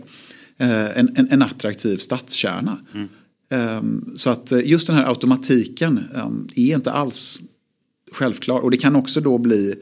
Eh, 0.62 0.98
en, 0.98 1.10
en, 1.16 1.28
en 1.32 1.42
attraktiv 1.42 1.98
stadskärna. 1.98 2.78
Mm. 2.94 3.08
Um, 3.78 4.14
så 4.18 4.30
att 4.30 4.52
eh, 4.52 4.60
just 4.66 4.88
den 4.88 4.96
här 4.96 5.10
automatiken 5.10 6.00
um, 6.26 6.48
är 6.56 6.76
inte 6.76 6.92
alls 6.92 7.42
självklar. 8.12 8.60
Och 8.60 8.72
det 8.72 8.78
kan 8.78 8.96
också 8.96 9.22
då 9.22 9.38
bli 9.38 9.76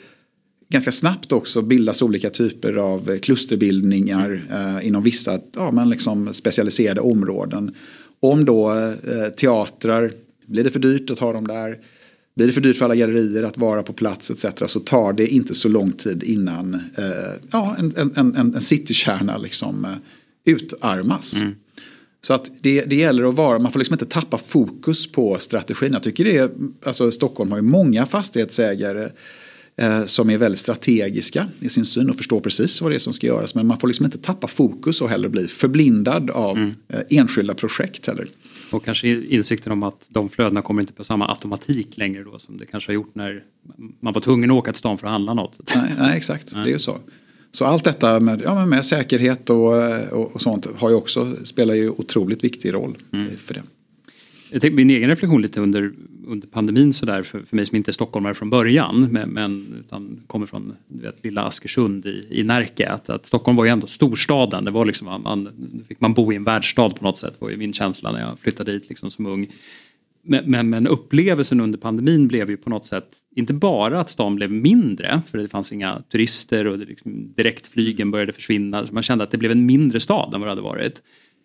ganska 0.69 0.91
snabbt 0.91 1.31
också 1.31 1.61
bildas 1.61 2.01
olika 2.01 2.29
typer 2.29 2.73
av 2.73 3.17
klusterbildningar 3.17 4.45
mm. 4.49 4.75
uh, 4.75 4.87
inom 4.87 5.03
vissa 5.03 5.39
ja, 5.55 5.71
men 5.71 5.89
liksom 5.89 6.33
specialiserade 6.33 7.01
områden. 7.01 7.75
Om 8.19 8.45
då 8.45 8.73
uh, 8.73 9.29
teatrar, 9.37 10.11
blir 10.45 10.63
det 10.63 10.71
för 10.71 10.79
dyrt 10.79 11.09
att 11.09 11.19
ha 11.19 11.33
dem 11.33 11.47
där? 11.47 11.77
Blir 12.35 12.47
det 12.47 12.53
för 12.53 12.61
dyrt 12.61 12.77
för 12.77 12.85
alla 12.85 12.95
gallerier 12.95 13.43
att 13.43 13.57
vara 13.57 13.83
på 13.83 13.93
plats 13.93 14.31
etc. 14.31 14.45
så 14.71 14.79
tar 14.79 15.13
det 15.13 15.27
inte 15.27 15.55
så 15.55 15.69
lång 15.69 15.91
tid 15.91 16.23
innan 16.23 16.73
uh, 16.75 17.49
ja, 17.51 17.75
en, 17.79 17.93
en, 17.97 18.11
en, 18.15 18.35
en 18.55 18.61
citykärna 18.61 19.37
liksom, 19.37 19.87
utarmas. 20.45 21.33
Mm. 21.33 21.55
Så 22.21 22.33
att 22.33 22.51
det, 22.61 22.81
det 22.81 22.95
gäller 22.95 23.23
att 23.23 23.35
vara, 23.35 23.59
man 23.59 23.71
får 23.71 23.79
liksom 23.79 23.93
inte 23.93 24.05
tappa 24.05 24.37
fokus 24.37 25.11
på 25.11 25.37
strategin. 25.39 25.93
Jag 25.93 26.03
tycker 26.03 26.23
det 26.23 26.37
är, 26.37 26.49
alltså 26.85 27.11
Stockholm 27.11 27.51
har 27.51 27.57
ju 27.57 27.63
många 27.63 28.05
fastighetsägare 28.05 29.09
eh, 29.75 30.05
som 30.05 30.29
är 30.29 30.37
väldigt 30.37 30.59
strategiska 30.59 31.47
i 31.59 31.69
sin 31.69 31.85
syn 31.85 32.09
och 32.09 32.15
förstår 32.15 32.39
precis 32.39 32.81
vad 32.81 32.91
det 32.91 32.95
är 32.95 32.99
som 32.99 33.13
ska 33.13 33.27
göras. 33.27 33.55
Men 33.55 33.67
man 33.67 33.79
får 33.79 33.87
liksom 33.87 34.05
inte 34.05 34.17
tappa 34.17 34.47
fokus 34.47 35.01
och 35.01 35.09
heller 35.09 35.29
bli 35.29 35.47
förblindad 35.47 36.29
av 36.29 36.57
mm. 36.57 36.75
eh, 36.87 36.99
enskilda 37.09 37.53
projekt 37.53 38.07
heller. 38.07 38.27
Och 38.71 38.85
kanske 38.85 39.07
insikten 39.07 39.71
om 39.71 39.83
att 39.83 40.07
de 40.09 40.29
flödena 40.29 40.61
kommer 40.61 40.81
inte 40.81 40.93
på 40.93 41.03
samma 41.03 41.27
automatik 41.29 41.97
längre 41.97 42.23
då 42.23 42.39
som 42.39 42.57
det 42.57 42.65
kanske 42.65 42.89
har 42.89 42.93
gjort 42.93 43.15
när 43.15 43.43
man 43.99 44.13
var 44.13 44.21
tvungen 44.21 44.51
att 44.51 44.57
åka 44.57 44.71
till 44.71 44.79
stan 44.79 44.97
för 44.97 45.07
att 45.07 45.11
handla 45.11 45.33
något. 45.33 45.75
Nej, 45.75 45.93
nej 45.99 46.17
exakt, 46.17 46.55
nej. 46.55 46.63
det 46.63 46.69
är 46.69 46.73
ju 46.73 46.79
så. 46.79 46.97
Så 47.51 47.65
allt 47.65 47.83
detta 47.83 48.19
med, 48.19 48.41
ja, 48.45 48.65
med 48.65 48.85
säkerhet 48.85 49.49
och, 49.49 49.73
och, 50.11 50.35
och, 50.35 50.41
sånt 50.41 50.67
har 50.75 50.89
ju 50.89 50.95
också, 50.95 51.35
spelar 51.43 51.73
ju 51.73 51.89
otroligt 51.89 52.43
viktig 52.43 52.73
roll 52.73 52.97
mm. 53.13 53.37
för 53.37 53.53
det. 53.53 53.63
Jag 54.51 54.61
tänkte, 54.61 54.75
min 54.75 54.89
egen 54.89 55.09
reflektion 55.09 55.41
lite 55.41 55.61
under, 55.61 55.91
under 56.27 56.47
pandemin 56.47 56.93
sådär 56.93 57.23
för, 57.23 57.39
för 57.39 57.55
mig 57.55 57.65
som 57.65 57.75
inte 57.75 57.91
är 57.91 57.93
stockholmare 57.93 58.33
från 58.33 58.49
början 58.49 59.07
men, 59.11 59.29
men 59.29 59.75
utan 59.79 60.21
kommer 60.27 60.45
från 60.45 60.73
du 60.87 61.03
vet, 61.03 61.23
lilla 61.23 61.43
Askersund 61.43 62.05
i, 62.05 62.27
i 62.29 62.43
Närke. 62.43 62.89
Att, 62.89 63.09
att 63.09 63.25
Stockholm 63.25 63.57
var 63.57 63.65
ju 63.65 63.71
ändå 63.71 63.87
storstaden. 63.87 64.65
Det 64.65 64.71
var 64.71 64.85
liksom, 64.85 65.21
man, 65.23 65.49
fick 65.87 66.01
man 66.01 66.13
bo 66.13 66.33
i 66.33 66.35
en 66.35 66.43
världsstad 66.43 66.89
på 66.89 67.03
något 67.03 67.17
sätt 67.17 67.33
var 67.39 67.49
ju 67.49 67.57
min 67.57 67.73
känsla 67.73 68.11
när 68.11 68.19
jag 68.19 68.39
flyttade 68.39 68.71
dit 68.71 68.89
liksom 68.89 69.11
som 69.11 69.25
ung. 69.25 69.47
Men, 70.21 70.51
men, 70.51 70.69
men, 70.69 70.87
upplevelsen 70.87 71.59
under 71.59 71.79
pandemin 71.79 72.27
blev 72.27 72.49
ju 72.49 72.57
på 72.57 72.69
något 72.69 72.85
sätt 72.85 73.17
inte 73.35 73.53
bara 73.53 73.99
att 73.99 74.09
stan 74.09 74.35
blev 74.35 74.51
mindre 74.51 75.21
för 75.27 75.37
det 75.37 75.47
fanns 75.47 75.71
inga 75.71 76.01
turister 76.11 76.67
och 76.67 76.77
liksom, 76.77 77.33
direktflygen 77.33 78.11
började 78.11 78.33
försvinna. 78.33 78.85
Så 78.85 78.93
man 78.93 79.03
kände 79.03 79.23
att 79.23 79.31
det 79.31 79.37
blev 79.37 79.51
en 79.51 79.65
mindre 79.65 79.99
stad 79.99 80.33
än 80.33 80.41
vad 80.41 80.47
det 80.47 80.51
hade 80.51 80.61
varit. 80.61 81.01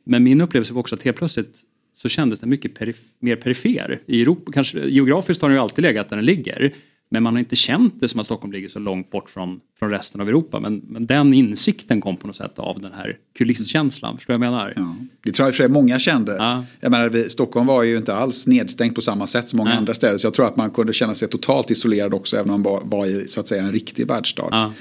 Men 0.06 0.22
min 0.22 0.40
upplevelse 0.40 0.72
var 0.72 0.80
också 0.80 0.94
att 0.94 1.02
helt 1.02 1.16
plötsligt 1.16 1.60
så 1.96 2.08
kändes 2.08 2.40
den 2.40 2.50
mycket 2.50 2.74
perif 2.74 2.96
mer 3.18 3.36
perifer. 3.36 4.00
I 4.06 4.22
Europa, 4.22 4.52
kanske, 4.52 4.78
geografiskt 4.78 5.42
har 5.42 5.48
den 5.48 5.56
ju 5.56 5.62
alltid 5.62 5.82
legat 5.82 6.08
där 6.08 6.16
den 6.16 6.26
ligger. 6.26 6.72
Men 7.14 7.22
man 7.22 7.34
har 7.34 7.38
inte 7.38 7.56
känt 7.56 8.00
det 8.00 8.08
som 8.08 8.20
att 8.20 8.26
Stockholm 8.26 8.52
ligger 8.52 8.68
så 8.68 8.78
långt 8.78 9.10
bort 9.10 9.30
från, 9.30 9.60
från 9.78 9.90
resten 9.90 10.20
av 10.20 10.28
Europa. 10.28 10.60
Men, 10.60 10.82
men 10.88 11.06
den 11.06 11.34
insikten 11.34 12.00
kom 12.00 12.16
på 12.16 12.26
något 12.26 12.36
sätt 12.36 12.58
av 12.58 12.80
den 12.80 12.92
här 12.92 13.18
kulisskänslan. 13.38 14.16
Förstår 14.16 14.34
du 14.34 14.38
vad 14.38 14.46
jag 14.46 14.52
menar? 14.52 14.72
Ja, 14.76 14.96
det 15.24 15.32
tror 15.32 15.48
jag 15.48 15.54
för 15.54 15.68
många 15.68 15.98
kände. 15.98 16.36
Ja. 16.38 16.64
Jag 16.80 16.90
menar, 16.90 17.08
vi, 17.08 17.30
Stockholm 17.30 17.66
var 17.66 17.82
ju 17.82 17.96
inte 17.96 18.14
alls 18.14 18.46
nedstängt 18.46 18.94
på 18.94 19.00
samma 19.00 19.26
sätt 19.26 19.48
som 19.48 19.56
många 19.56 19.70
Nej. 19.70 19.78
andra 19.78 19.94
städer. 19.94 20.18
Så 20.18 20.26
jag 20.26 20.34
tror 20.34 20.46
att 20.46 20.56
man 20.56 20.70
kunde 20.70 20.92
känna 20.92 21.14
sig 21.14 21.28
totalt 21.28 21.70
isolerad 21.70 22.14
också 22.14 22.36
även 22.36 22.50
om 22.50 22.62
man 22.62 22.72
var, 22.72 22.82
var 22.84 23.06
i 23.06 23.28
så 23.28 23.40
att 23.40 23.48
säga, 23.48 23.62
en 23.62 23.72
riktig 23.72 24.06
världsstad. 24.06 24.48
Ja. 24.50 24.72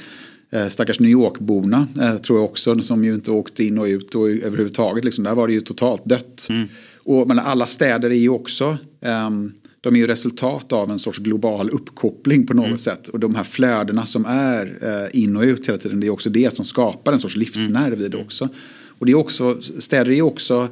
Eh, 0.52 0.68
stackars 0.68 1.00
New 1.00 1.12
York-borna 1.12 1.88
eh, 2.02 2.16
tror 2.16 2.40
jag 2.40 2.46
också 2.46 2.80
som 2.80 3.04
ju 3.04 3.14
inte 3.14 3.32
åkte 3.32 3.64
in 3.64 3.78
och 3.78 3.86
ut 3.86 4.16
och 4.16 4.30
överhuvudtaget. 4.30 5.06
Liksom, 5.06 5.24
där 5.24 5.36
var 5.36 5.48
det 5.48 5.54
ju 5.54 5.62
totalt 5.62 6.06
dött. 6.06 6.48
Mm. 6.50 6.68
Och, 7.06 7.28
men 7.28 7.40
alla 7.40 7.68
städer 7.68 8.10
är 8.10 8.16
ju 8.16 8.30
också 8.30 8.78
um, 9.02 9.54
de 9.84 9.96
är 9.96 10.00
ju 10.00 10.08
resultat 10.08 10.74
av 10.74 10.92
en 10.92 11.00
sorts 11.00 11.20
global 11.20 11.70
uppkoppling 11.70 12.48
på 12.48 12.54
något 12.54 12.66
mm. 12.66 12.78
sätt. 12.78 13.08
Och 13.08 13.20
de 13.20 13.36
här 13.36 13.44
flödena 13.44 14.06
som 14.06 14.26
är 14.26 14.78
eh, 14.82 15.22
in 15.22 15.36
och 15.36 15.44
ut 15.44 15.68
hela 15.68 15.78
tiden, 15.78 16.00
det 16.00 16.08
är 16.08 16.12
också 16.12 16.30
det 16.30 16.54
som 16.54 16.66
skapar 16.66 17.14
en 17.14 17.20
sorts 17.20 17.36
livsnerv 17.36 18.02
i 18.02 18.08
det 18.08 18.18
mm. 18.18 18.26
också. 18.26 18.50
Och 18.88 19.06
det 19.06 19.12
är 19.12 19.16
också, 19.16 19.62
städer 19.62 20.12
är 20.12 20.22
också 20.22 20.70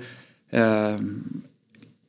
eh, 0.51 0.99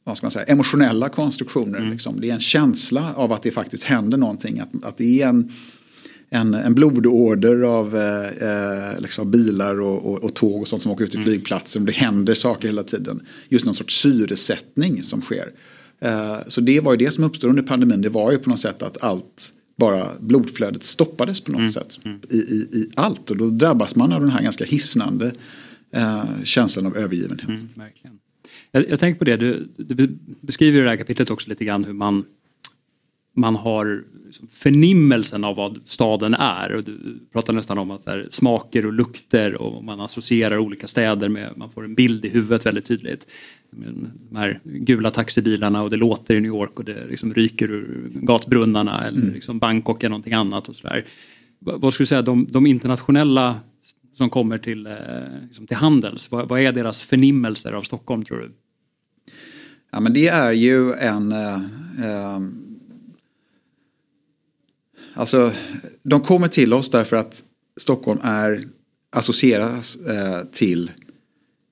vad 0.04 0.16
ska 0.16 0.25
man 0.25 0.30
säga, 0.30 0.44
emotionella 0.44 1.09
konstruktioner. 1.09 1.78
Mm. 1.78 1.90
Liksom. 1.90 2.21
Det 2.21 2.30
är 2.30 2.35
en 2.35 2.40
känsla 2.40 3.14
av 3.14 3.32
att 3.32 3.42
det 3.42 3.50
faktiskt 3.50 3.85
händer 3.85 4.18
någonting. 4.18 4.61
Att, 4.61 4.85
att 4.85 4.99
det 4.99 5.23
är 5.23 5.28
en, 5.28 5.52
en, 6.30 6.54
en 6.54 6.75
blodorder 6.75 7.62
av 7.62 7.97
eh, 7.97 8.26
eh 8.26 9.00
liksom 9.00 9.30
bilar 9.30 9.80
och, 9.80 10.12
och, 10.12 10.25
och, 10.25 10.35
tåg 10.35 10.61
och 10.61 10.68
sånt 10.68 10.82
som 10.82 10.92
åker 10.92 11.04
ut 11.04 11.11
till 11.11 11.21
mm. 11.21 11.30
flygplatsen. 11.30 11.85
Det 11.85 11.92
händer 11.92 12.35
saker 12.35 12.68
hela 12.68 12.82
tiden. 12.82 13.26
Just 13.49 13.64
någon 13.64 13.75
sorts 13.75 14.00
syresättning 14.00 15.02
som 15.02 15.23
sker. 15.23 15.52
Eh, 16.02 16.38
så 16.49 16.61
det 16.61 16.80
var 16.80 16.92
ju 16.92 16.97
det 16.97 17.11
som 17.11 17.25
uppstod 17.25 17.50
under 17.50 17.62
pandemin. 17.62 18.02
Det 18.02 18.09
var 18.09 18.32
ju 18.32 18.38
på 18.38 18.50
något 18.50 18.61
sätt 18.61 18.82
att 18.82 19.02
allt 19.02 19.52
bara 19.76 20.09
blodflödet 20.21 20.85
stoppades 20.85 21.40
på 21.40 21.52
något 21.52 21.59
mm. 21.59 21.71
sätt 21.71 21.99
mm. 22.04 22.21
I, 22.30 22.37
i, 22.37 22.68
i, 22.73 22.90
allt. 22.97 23.30
Och 23.30 23.37
då 23.37 23.50
drabbas 23.50 23.97
man 23.97 24.12
av 24.12 24.21
den 24.21 24.30
här 24.30 24.42
ganska 24.42 24.64
hisnande 24.64 25.32
eh, 25.90 26.25
känslan 26.44 26.87
av 26.87 26.97
övergivenhet. 26.97 27.49
Mm, 27.49 27.68
verkligen. 27.75 28.18
Jag, 28.71 28.90
jag 28.90 29.00
tänker 29.00 29.18
på 29.18 29.25
det, 29.25 29.37
du, 29.37 29.68
du, 29.76 30.18
beskriver 30.40 30.80
i 30.80 30.82
det 30.82 30.88
här 30.88 30.97
kapitlet 30.97 31.30
också 31.30 31.50
lite 31.50 31.64
grann 31.64 31.85
hur 31.85 31.92
man 31.92 32.25
man 33.34 33.56
har 33.56 34.04
förnimmelsen 34.50 35.44
av 35.44 35.56
vad 35.56 35.80
staden 35.84 36.34
är. 36.34 36.72
Och 36.72 36.84
du 36.84 37.18
pratar 37.32 37.52
nästan 37.52 37.78
om 37.78 37.90
att 37.90 38.06
här, 38.06 38.26
smaker 38.30 38.86
och 38.86 38.92
lukter 38.92 39.54
och 39.54 39.84
man 39.84 40.00
associerar 40.00 40.58
olika 40.58 40.86
städer 40.86 41.28
med, 41.28 41.52
man 41.56 41.70
får 41.70 41.84
en 41.84 41.94
bild 41.94 42.24
i 42.24 42.28
huvudet 42.28 42.66
väldigt 42.66 42.86
tydligt. 42.86 43.26
De 44.30 44.36
här 44.36 44.60
gula 44.64 45.10
taxibilarna 45.10 45.82
och 45.82 45.90
det 45.90 45.96
låter 45.96 46.34
i 46.34 46.40
New 46.40 46.48
York 46.48 46.78
och 46.78 46.84
det 46.84 47.06
liksom 47.08 47.34
ryker 47.34 47.70
ur 47.70 48.10
gatbrunnarna 48.14 49.04
eller 49.04 49.20
mm. 49.20 49.34
liksom 49.34 49.58
Bangkok 49.58 50.04
är 50.04 50.08
någonting 50.08 50.32
annat 50.32 50.68
och 50.68 50.76
sådär. 50.76 51.04
Vad 51.58 51.94
skulle 51.94 52.04
du 52.04 52.08
säga, 52.08 52.22
de, 52.22 52.46
de 52.50 52.66
internationella 52.66 53.60
som 54.14 54.30
kommer 54.30 54.58
till, 54.58 54.86
eh, 54.86 54.92
liksom 55.48 55.66
till 55.66 55.76
Handels, 55.76 56.30
vad, 56.30 56.48
vad, 56.48 56.60
är 56.60 56.72
deras 56.72 57.02
förnimmelser 57.02 57.72
av 57.72 57.82
Stockholm 57.82 58.24
tror 58.24 58.38
du? 58.38 58.52
Ja 59.92 60.00
men 60.00 60.12
det 60.12 60.28
är 60.28 60.52
ju 60.52 60.92
en 60.92 61.32
eh, 61.32 61.54
eh 62.04 62.40
Alltså, 65.14 65.52
de 66.02 66.21
kommer 66.21 66.49
till 66.49 66.73
oss 66.73 66.90
därför 66.90 67.16
att 67.16 67.45
Stockholm 67.76 68.21
är 68.23 68.64
associeras 69.11 69.97
eh, 69.97 70.40
till 70.52 70.90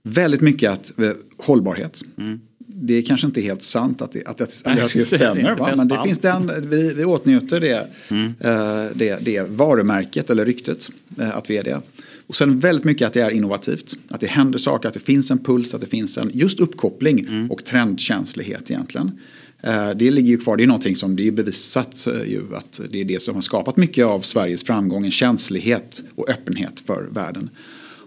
väldigt 0.02 0.40
mycket 0.40 0.70
att, 0.70 1.00
eh, 1.00 1.12
hållbarhet. 1.36 2.02
Mm. 2.18 2.40
Det 2.66 2.94
är 2.94 3.02
kanske 3.02 3.26
inte 3.26 3.40
helt 3.40 3.62
sant 3.62 4.02
att 4.02 4.12
det, 4.12 4.24
att 4.26 4.38
det, 4.38 4.44
att 4.44 4.76
det, 4.76 4.98
det 4.98 5.04
stämmer. 5.04 5.56
Va? 5.56 5.74
Men 5.76 5.88
det 5.88 6.00
finns 6.04 6.18
den, 6.18 6.70
vi, 6.70 6.94
vi 6.94 7.04
åtnjuter 7.04 7.60
det, 7.60 7.86
mm. 8.08 8.34
eh, 8.40 8.86
det, 8.94 9.24
det 9.24 9.48
varumärket 9.48 10.30
eller 10.30 10.44
ryktet 10.44 10.90
eh, 11.18 11.36
att 11.36 11.50
vi 11.50 11.56
är 11.56 11.64
det. 11.64 11.80
Och 12.26 12.36
sen 12.36 12.60
väldigt 12.60 12.84
mycket 12.84 13.06
att 13.06 13.12
det 13.12 13.20
är 13.20 13.30
innovativt. 13.30 13.96
Att 14.08 14.20
det 14.20 14.26
händer 14.26 14.58
saker, 14.58 14.88
att 14.88 14.94
det 14.94 15.00
finns 15.00 15.30
en 15.30 15.38
puls, 15.38 15.74
att 15.74 15.80
det 15.80 15.86
finns 15.86 16.18
en 16.18 16.30
just 16.34 16.60
uppkoppling 16.60 17.18
mm. 17.20 17.50
och 17.50 17.64
trendkänslighet 17.64 18.70
egentligen. 18.70 19.20
Eh, 19.62 19.90
det 19.90 20.10
ligger 20.10 20.28
ju 20.28 20.38
kvar, 20.38 20.56
det 20.56 20.62
är 20.62 20.66
någonting 20.66 20.96
som 20.96 21.16
det 21.16 21.28
är 21.28 21.32
bevisat 21.32 22.06
eh, 22.06 22.30
ju 22.30 22.56
att 22.56 22.80
det 22.90 23.00
är 23.00 23.04
det 23.04 23.22
som 23.22 23.34
har 23.34 23.42
skapat 23.42 23.76
mycket 23.76 24.06
av 24.06 24.20
Sveriges 24.20 24.64
framgång, 24.64 25.04
en 25.04 25.10
känslighet 25.10 26.02
och 26.14 26.30
öppenhet 26.30 26.80
för 26.86 27.08
världen. 27.12 27.50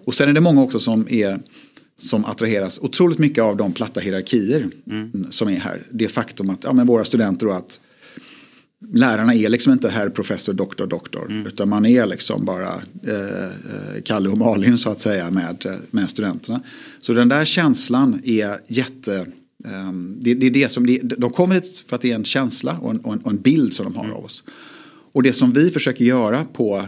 Och 0.05 0.13
sen 0.13 0.29
är 0.29 0.33
det 0.33 0.41
många 0.41 0.62
också 0.62 0.79
som 0.79 1.07
är 1.10 1.39
som 2.00 2.25
attraheras 2.25 2.79
otroligt 2.79 3.17
mycket 3.17 3.43
av 3.43 3.57
de 3.57 3.72
platta 3.72 4.00
hierarkier 4.00 4.69
mm. 4.89 5.27
som 5.29 5.50
är 5.50 5.60
här. 5.60 5.83
Det 5.91 6.07
faktum 6.07 6.50
att 6.50 6.63
ja, 6.63 6.74
men 6.74 6.88
våra 6.88 7.05
studenter 7.05 7.48
och 7.48 7.55
att 7.55 7.79
lärarna 8.93 9.33
är 9.33 9.50
liksom 9.50 9.74
inte 9.74 9.89
herr 9.89 10.10
professor, 10.10 10.53
doktor, 10.53 10.88
doktor. 10.88 11.25
Mm. 11.31 11.48
Utan 11.48 11.69
man 11.69 11.86
är 11.86 12.05
liksom 12.05 12.45
bara 12.45 12.74
eh, 13.03 14.01
Kalle 14.05 14.29
och 14.29 14.38
Malin 14.38 14.77
så 14.77 14.89
att 14.89 15.00
säga 15.00 15.29
med, 15.29 15.65
med 15.91 16.10
studenterna. 16.10 16.62
Så 17.01 17.13
den 17.13 17.29
där 17.29 17.45
känslan 17.45 18.22
är 18.24 18.60
jätte 18.67 19.25
det, 20.20 20.34
det, 20.34 20.46
är 20.46 20.51
det 20.51 20.72
som, 20.72 20.98
de 21.03 21.29
kommer 21.29 21.55
hit 21.55 21.84
för 21.88 21.96
att 21.96 22.01
det 22.01 22.12
är 22.12 22.15
en 22.15 22.25
känsla 22.25 22.77
och 22.82 22.91
en, 22.91 23.00
och 23.00 23.13
en, 23.13 23.20
och 23.20 23.32
en 23.32 23.41
bild 23.41 23.74
som 23.74 23.86
de 23.86 23.96
har 23.96 24.03
mm. 24.03 24.15
av 24.15 24.25
oss. 24.25 24.43
Och 25.13 25.24
det 25.24 25.34
som 25.34 25.53
vi 25.53 25.72
försöker 25.72 26.05
göra 26.05 26.46
på, 26.46 26.86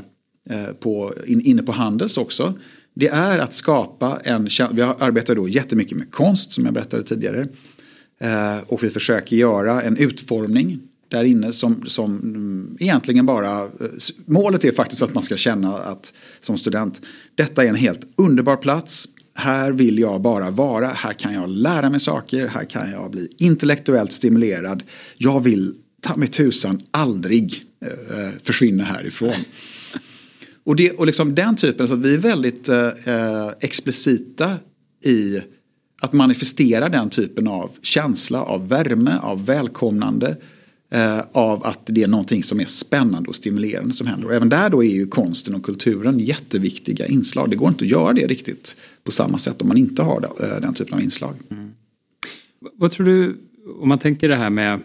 eh, 0.50 0.74
på, 0.79 1.13
in, 1.27 1.41
inne 1.41 1.63
på 1.63 1.72
Handels 1.72 2.17
också. 2.17 2.53
Det 2.94 3.08
är 3.08 3.39
att 3.39 3.53
skapa 3.53 4.20
en 4.24 4.50
Vi 4.72 4.82
arbetar 4.82 5.36
då 5.36 5.50
jättemycket 5.50 5.98
med 5.98 6.12
konst 6.12 6.51
som 6.51 6.65
jag 6.65 6.74
berättade 6.74 7.03
tidigare. 7.03 7.48
Eh, 8.20 8.58
och 8.67 8.84
vi 8.84 8.89
försöker 8.89 9.36
göra 9.36 9.82
en 9.82 9.98
utformning 9.98 10.79
där 11.08 11.24
inne 11.24 11.53
som, 11.53 11.86
som 11.86 12.20
mm, 12.20 12.77
egentligen 12.79 13.25
bara... 13.25 13.63
Eh, 13.63 13.70
målet 14.25 14.65
är 14.65 14.72
faktiskt 14.72 15.01
att 15.01 15.13
man 15.13 15.24
ska 15.24 15.38
känna 15.38 15.77
att 15.77 16.13
som 16.41 16.58
student. 16.58 17.01
Detta 17.36 17.63
är 17.63 17.67
en 17.67 17.75
helt 17.75 18.01
underbar 18.15 18.58
plats 18.58 19.08
här 19.36 19.72
vill 19.72 20.00
jag 20.00 20.22
bara 20.22 20.51
vara, 20.51 20.88
här 20.88 21.13
kan 21.13 21.34
jag 21.34 21.50
lära 21.50 21.89
mig 21.89 22.00
saker, 22.00 22.48
här 22.48 22.63
kan 22.63 22.92
jag 22.92 23.12
bli 23.12 23.27
intellektuellt 23.38 24.13
stimulerad. 24.13 24.84
Jag 25.18 25.39
vill 25.39 25.75
ta 26.01 26.15
mig 26.15 26.27
tusan 26.27 26.82
aldrig 26.92 27.63
eh, 27.82 28.39
försvinna 28.44 28.84
härifrån. 28.84 29.34
och, 30.63 30.75
det, 30.75 30.92
och 30.92 31.06
liksom 31.06 31.36
den 31.36 31.56
typen, 31.56 31.88
så 31.88 31.94
att 31.94 32.00
vi 32.00 32.13
är 32.13 32.18
väldigt 32.18 32.70
eh, 32.70 32.88
eh, 33.06 33.51
explicita 33.60 34.58
i 35.06 35.42
att 36.01 36.13
manifestera 36.13 36.89
den 36.89 37.10
typen 37.10 37.48
av 37.48 37.72
känsla 37.82 38.42
av 38.42 38.68
värme, 38.68 39.18
av 39.22 39.46
välkomnande 39.46 40.38
eh, 40.89 41.22
av 41.32 41.65
att 41.65 41.80
det 41.86 42.04
är 42.04 42.08
någonting 42.08 42.44
som 42.44 42.60
är 42.60 42.65
spännande 42.65 43.30
och 43.30 43.36
stimulerande 43.36 43.94
som 43.94 44.08
händer. 44.08 44.27
Och 44.27 44.34
även 44.34 44.50
där 44.50 44.70
då 44.70 44.84
är 44.84 44.89
ju 44.89 45.08
konsten 45.08 45.56
och 45.56 45.63
kulturen 45.63 46.20
jätteviktiga 46.20 47.08
inslag. 47.08 47.50
Det 47.50 47.56
går 47.56 47.70
inte 47.70 47.86
att 47.86 47.92
göra 47.92 48.13
det 48.13 48.27
riktigt 48.27 48.75
på 49.04 49.12
samma 49.12 49.38
sätt 49.38 49.62
om 49.62 49.68
man 49.68 49.77
inte 49.77 50.01
har 50.01 50.30
eh, 50.39 50.62
den 50.62 50.74
typen 50.74 50.94
av 50.94 51.01
inslag. 51.01 51.36
Mm. 51.51 51.72
Vad 52.74 52.92
tror 52.92 53.06
du, 53.06 53.38
om 53.82 53.89
man 53.89 54.00
tänker 54.00 54.30
det 54.30 54.36
här 54.36 54.50
med 54.50 54.80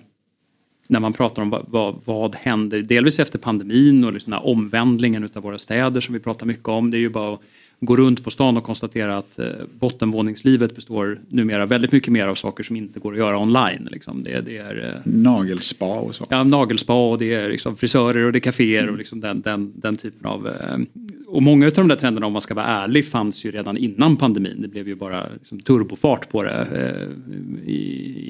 när 0.89 1.01
man 1.01 1.13
pratar 1.13 1.43
om 1.43 1.51
vad, 1.51 1.65
vad, 1.69 2.01
vad 2.05 2.35
händer, 2.35 2.83
delvis 2.83 3.21
efter 3.21 3.39
pandemin 3.39 4.05
och 4.05 4.13
liksom 4.13 4.31
den 4.31 4.41
här 4.41 4.49
omvändlingen 4.49 5.31
av 5.35 5.43
våra 5.43 5.59
städer 5.59 6.01
som 6.01 6.15
vi 6.15 6.21
pratar 6.21 6.47
mycket 6.47 6.69
om. 6.69 6.91
Det 6.91 6.97
är 6.97 7.01
ju 7.01 7.09
bara 7.09 7.35
att 7.35 7.41
gå 7.81 7.97
runt 7.97 8.25
på 8.25 8.31
stan 8.31 8.57
och 8.57 8.65
konstatera 8.65 9.17
att 9.17 9.39
eh, 9.39 9.47
bottenvåningslivet 9.79 10.75
består 10.75 11.21
numera 11.29 11.67
väldigt 11.67 11.93
mycket 11.93 12.13
mer 12.13 12.29
av 12.29 12.35
saker 12.35 12.65
som 12.65 12.77
inte 12.77 13.01
går 13.01 13.13
att 13.13 13.19
göra 13.19 13.39
online. 13.39 13.89
Liksom. 13.91 14.23
Det, 14.23 14.41
det 14.41 14.57
är, 14.57 14.89
eh, 14.89 15.13
Nagelspa 15.13 16.01
och 16.01 16.15
så. 16.15 16.27
Ja, 16.29 16.45
nagelspa 16.45 17.11
och 17.11 17.19
det 17.19 17.35
är 17.35 17.49
liksom 17.49 17.77
frisörer 17.77 18.25
och 18.25 18.33
det 18.33 18.39
är 18.39 18.41
kaféer 18.41 18.89
och 18.89 18.99
liksom 18.99 19.21
den, 19.21 19.41
den, 19.41 19.73
den 19.77 19.97
typen 19.97 20.27
av... 20.27 20.47
Eh, 20.47 20.79
och 21.27 21.43
många 21.43 21.67
av 21.67 21.73
de 21.73 21.89
där 21.89 21.97
trenderna 21.97 22.27
om 22.27 22.33
man 22.33 22.43
ska 22.43 22.55
vara 22.55 22.67
ärlig 22.67 23.07
fanns 23.07 23.45
ju 23.45 23.51
redan 23.51 23.77
innan 23.77 24.17
pandemin. 24.17 24.63
Det 24.63 24.69
blev 24.69 24.89
ju 24.89 24.95
bara 24.95 25.27
liksom, 25.39 25.61
turbofart 25.61 26.31
på 26.31 26.43
det 26.43 26.51
eh, 26.51 27.71
i, 27.71 27.81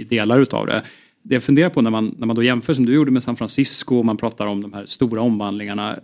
i 0.01 0.05
delar 0.05 0.41
utav 0.41 0.67
det 0.67 0.83
det 1.23 1.35
jag 1.35 1.43
funderar 1.43 1.71
på 1.71 1.83
när 1.83 1.91
man, 1.91 2.15
när 2.19 2.27
man 2.27 2.37
då 2.37 2.43
jämför 2.43 2.75
som 2.75 2.87
du 2.87 2.95
gjorde 2.95 3.11
med 3.11 3.23
San 3.23 3.37
Francisco 3.37 3.97
och 3.97 4.05
man 4.05 4.17
pratar 4.17 4.47
om 4.47 4.61
de 4.61 4.73
här 4.73 4.87
stora 4.87 5.21
omvandlingarna. 5.21 5.99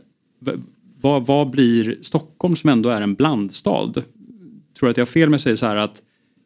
Vad, 1.00 1.26
vad 1.26 1.50
blir 1.50 1.98
Stockholm 2.02 2.56
som 2.56 2.70
ändå 2.70 2.88
är 2.88 3.00
en 3.00 3.14
blandstad? 3.14 3.92
Tror 4.78 4.90
att 4.90 4.96
jag 4.96 5.04
har 5.04 5.10
fel 5.10 5.30
med 5.30 5.40
säga 5.40 5.56
så 5.56 5.66
här 5.66 5.76
att 5.76 6.02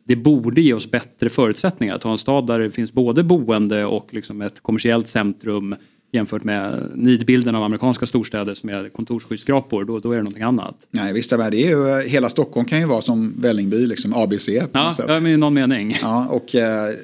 det 0.07 0.17
borde 0.17 0.61
ge 0.61 0.73
oss 0.73 0.91
bättre 0.91 1.29
förutsättningar 1.29 1.95
att 1.95 2.03
ha 2.03 2.13
en 2.13 2.19
stad 2.19 2.47
där 2.47 2.59
det 2.59 2.71
finns 2.71 2.93
både 2.93 3.23
boende 3.23 3.85
och 3.85 4.15
liksom 4.15 4.43
ett 4.43 4.61
kommersiellt 4.61 5.09
centrum 5.09 5.75
jämfört 6.13 6.45
med 6.45 6.91
nidbilden 6.95 7.55
av 7.55 7.63
amerikanska 7.63 8.07
storstäder 8.07 8.55
som 8.55 8.69
är 8.69 8.89
kontorsskyskrapor, 8.89 9.85
då, 9.85 9.99
då 9.99 10.13
är 10.13 10.17
det 10.17 10.23
någonting 10.23 10.43
annat. 10.43 10.75
Nej 10.91 11.13
visst, 11.13 11.31
det 11.31 11.37
är 11.37 11.53
ju, 11.53 12.09
hela 12.09 12.29
Stockholm 12.29 12.67
kan 12.67 12.81
ju 12.81 12.87
vara 12.87 13.03
som 13.03 13.35
Vällingby, 13.41 13.87
liksom 13.87 14.15
ABC. 14.15 14.49
ja, 14.49 14.95
ja, 15.07 15.29
i 15.29 15.37
någon 15.37 15.55
mening. 15.55 15.97
Ja, 16.03 16.27
och 16.27 16.55
eh, 16.55 16.95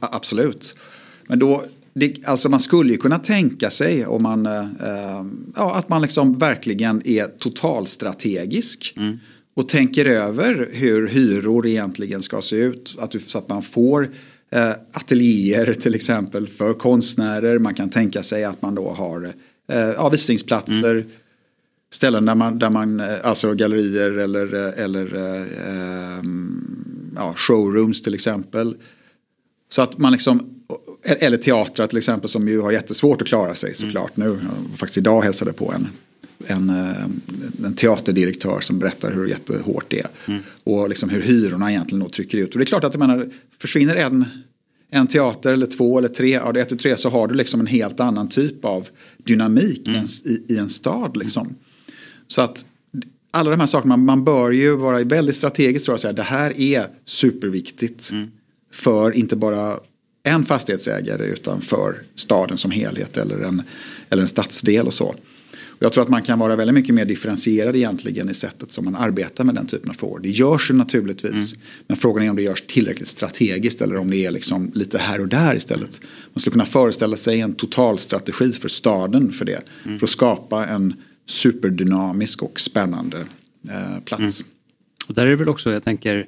absolut. 0.00 0.74
Men 1.28 1.38
då, 1.38 1.64
det, 1.94 2.24
alltså 2.24 2.48
man 2.48 2.60
skulle 2.60 2.92
ju 2.92 2.98
kunna 2.98 3.18
tänka 3.18 3.70
sig 3.70 4.06
om 4.06 4.22
man, 4.22 4.46
eh, 4.46 5.24
ja, 5.56 5.74
att 5.74 5.88
man 5.88 6.02
liksom 6.02 6.38
verkligen 6.38 7.06
är 7.06 7.26
totalstrategisk. 7.26 8.94
Mm. 8.96 9.18
Och 9.54 9.68
tänker 9.68 10.06
över 10.06 10.68
hur 10.72 11.08
hyror 11.08 11.66
egentligen 11.66 12.22
ska 12.22 12.42
se 12.42 12.56
ut. 12.56 12.96
Att, 12.98 13.14
så 13.26 13.38
att 13.38 13.48
man 13.48 13.62
får 13.62 14.10
eh, 14.50 14.70
ateljéer 14.92 15.74
till 15.74 15.94
exempel 15.94 16.48
för 16.48 16.74
konstnärer. 16.74 17.58
Man 17.58 17.74
kan 17.74 17.90
tänka 17.90 18.22
sig 18.22 18.44
att 18.44 18.62
man 18.62 18.74
då 18.74 18.90
har 18.90 19.32
eh, 19.68 19.78
ja, 19.78 20.08
visningsplatser. 20.08 20.94
Mm. 20.94 21.10
Ställen 21.92 22.24
där 22.24 22.34
man, 22.34 22.58
där 22.58 22.70
man, 22.70 23.00
eh, 23.00 23.16
alltså 23.22 23.54
gallerier 23.54 24.10
eller, 24.10 24.54
eh, 24.54 24.84
eller 24.84 25.14
eh, 25.14 26.22
ja, 27.16 27.34
showrooms 27.36 28.02
till 28.02 28.14
exempel. 28.14 28.76
Så 29.68 29.82
att 29.82 29.98
man 29.98 30.12
liksom 30.12 30.64
eller 31.04 31.36
teatrar 31.36 31.86
till 31.86 31.98
exempel 31.98 32.30
som 32.30 32.48
ju 32.48 32.60
har 32.60 32.72
jättesvårt 32.72 33.22
att 33.22 33.28
klara 33.28 33.54
sig 33.54 33.74
såklart 33.74 34.16
mm. 34.16 34.32
nu. 34.32 34.38
Faktiskt 34.76 34.98
idag 34.98 35.22
hälsade 35.22 35.52
på 35.52 35.72
en, 35.72 35.88
en, 36.46 36.70
eh, 36.70 37.04
en 37.66 37.74
teaterdirektör 37.74 38.60
som 38.60 38.78
berättar 38.78 39.12
hur 39.12 39.26
jättehårt 39.26 39.84
det 39.88 40.00
är. 40.00 40.08
Mm. 40.28 40.42
Och 40.64 40.88
liksom 40.88 41.08
hur 41.08 41.22
hyrorna 41.22 41.70
egentligen 41.70 42.00
då 42.00 42.08
trycker 42.08 42.38
ut. 42.38 42.52
Och 42.52 42.58
det 42.58 42.64
är 42.64 42.66
klart 42.66 42.84
att 42.84 42.94
jag 42.94 43.00
menar, 43.00 43.30
försvinner 43.58 43.96
en, 43.96 44.24
en 44.90 45.06
teater 45.06 45.52
eller 45.52 45.66
två 45.66 45.98
eller 45.98 46.08
tre, 46.08 46.40
det 46.54 46.60
är 46.60 46.62
ett 46.62 46.72
och 46.72 46.78
tre 46.78 46.96
så 46.96 47.10
har 47.10 47.28
du 47.28 47.34
liksom 47.34 47.60
en 47.60 47.66
helt 47.66 48.00
annan 48.00 48.28
typ 48.28 48.64
av 48.64 48.88
dynamik 49.16 49.88
mm. 49.88 50.04
i, 50.24 50.54
i, 50.54 50.58
en 50.58 50.68
stad 50.68 51.16
liksom. 51.16 51.54
Så 52.26 52.42
att 52.42 52.64
alla 53.30 53.50
de 53.50 53.60
här 53.60 53.66
sakerna, 53.66 53.96
man 53.96 54.24
bör 54.24 54.50
ju 54.50 54.76
vara 54.76 55.04
väldigt 55.04 55.36
strategiskt 55.36 55.84
tror 55.84 55.92
jag 55.92 56.00
säga, 56.00 56.12
det 56.12 56.22
här 56.22 56.60
är 56.60 56.86
superviktigt. 57.04 58.10
Mm. 58.12 58.30
För 58.72 59.12
inte 59.12 59.36
bara 59.36 59.80
en 60.22 60.44
fastighetsägare 60.44 61.26
utan 61.26 61.60
för 61.60 62.02
staden 62.14 62.58
som 62.58 62.70
helhet 62.70 63.16
eller 63.16 63.38
en, 63.38 63.62
eller 64.10 64.22
en 64.22 64.28
stadsdel 64.28 64.86
och 64.86 64.94
så. 64.94 65.14
Och 65.82 65.84
jag 65.84 65.92
tror 65.92 66.02
att 66.04 66.10
man 66.10 66.22
kan 66.22 66.38
vara 66.38 66.56
väldigt 66.56 66.74
mycket 66.74 66.94
mer 66.94 67.04
differentierad 67.04 67.76
egentligen 67.76 68.28
i 68.28 68.34
sättet 68.34 68.72
som 68.72 68.84
man 68.84 68.96
arbetar 68.96 69.44
med 69.44 69.54
den 69.54 69.66
typen 69.66 69.90
av 69.90 69.94
frågor. 69.94 70.20
Det 70.20 70.28
görs 70.28 70.70
ju 70.70 70.74
naturligtvis, 70.74 71.54
mm. 71.54 71.66
men 71.86 71.96
frågan 71.96 72.24
är 72.24 72.30
om 72.30 72.36
det 72.36 72.42
görs 72.42 72.62
tillräckligt 72.62 73.08
strategiskt 73.08 73.80
eller 73.80 73.96
om 73.96 74.10
det 74.10 74.16
är 74.16 74.30
liksom 74.30 74.70
lite 74.74 74.98
här 74.98 75.20
och 75.20 75.28
där 75.28 75.56
istället. 75.56 76.00
Man 76.32 76.40
skulle 76.40 76.52
kunna 76.52 76.66
föreställa 76.66 77.16
sig 77.16 77.40
en 77.40 77.54
totalstrategi 77.54 78.52
för 78.52 78.68
staden 78.68 79.32
för 79.32 79.44
det. 79.44 79.62
Mm. 79.84 79.98
För 79.98 80.06
att 80.06 80.10
skapa 80.10 80.66
en 80.66 80.94
superdynamisk 81.26 82.42
och 82.42 82.60
spännande 82.60 83.18
eh, 83.68 84.00
plats. 84.04 84.40
Mm. 84.40 84.52
Och 85.08 85.14
där 85.14 85.26
är 85.26 85.30
det 85.30 85.36
väl 85.36 85.48
också, 85.48 85.72
jag 85.72 85.84
tänker, 85.84 86.26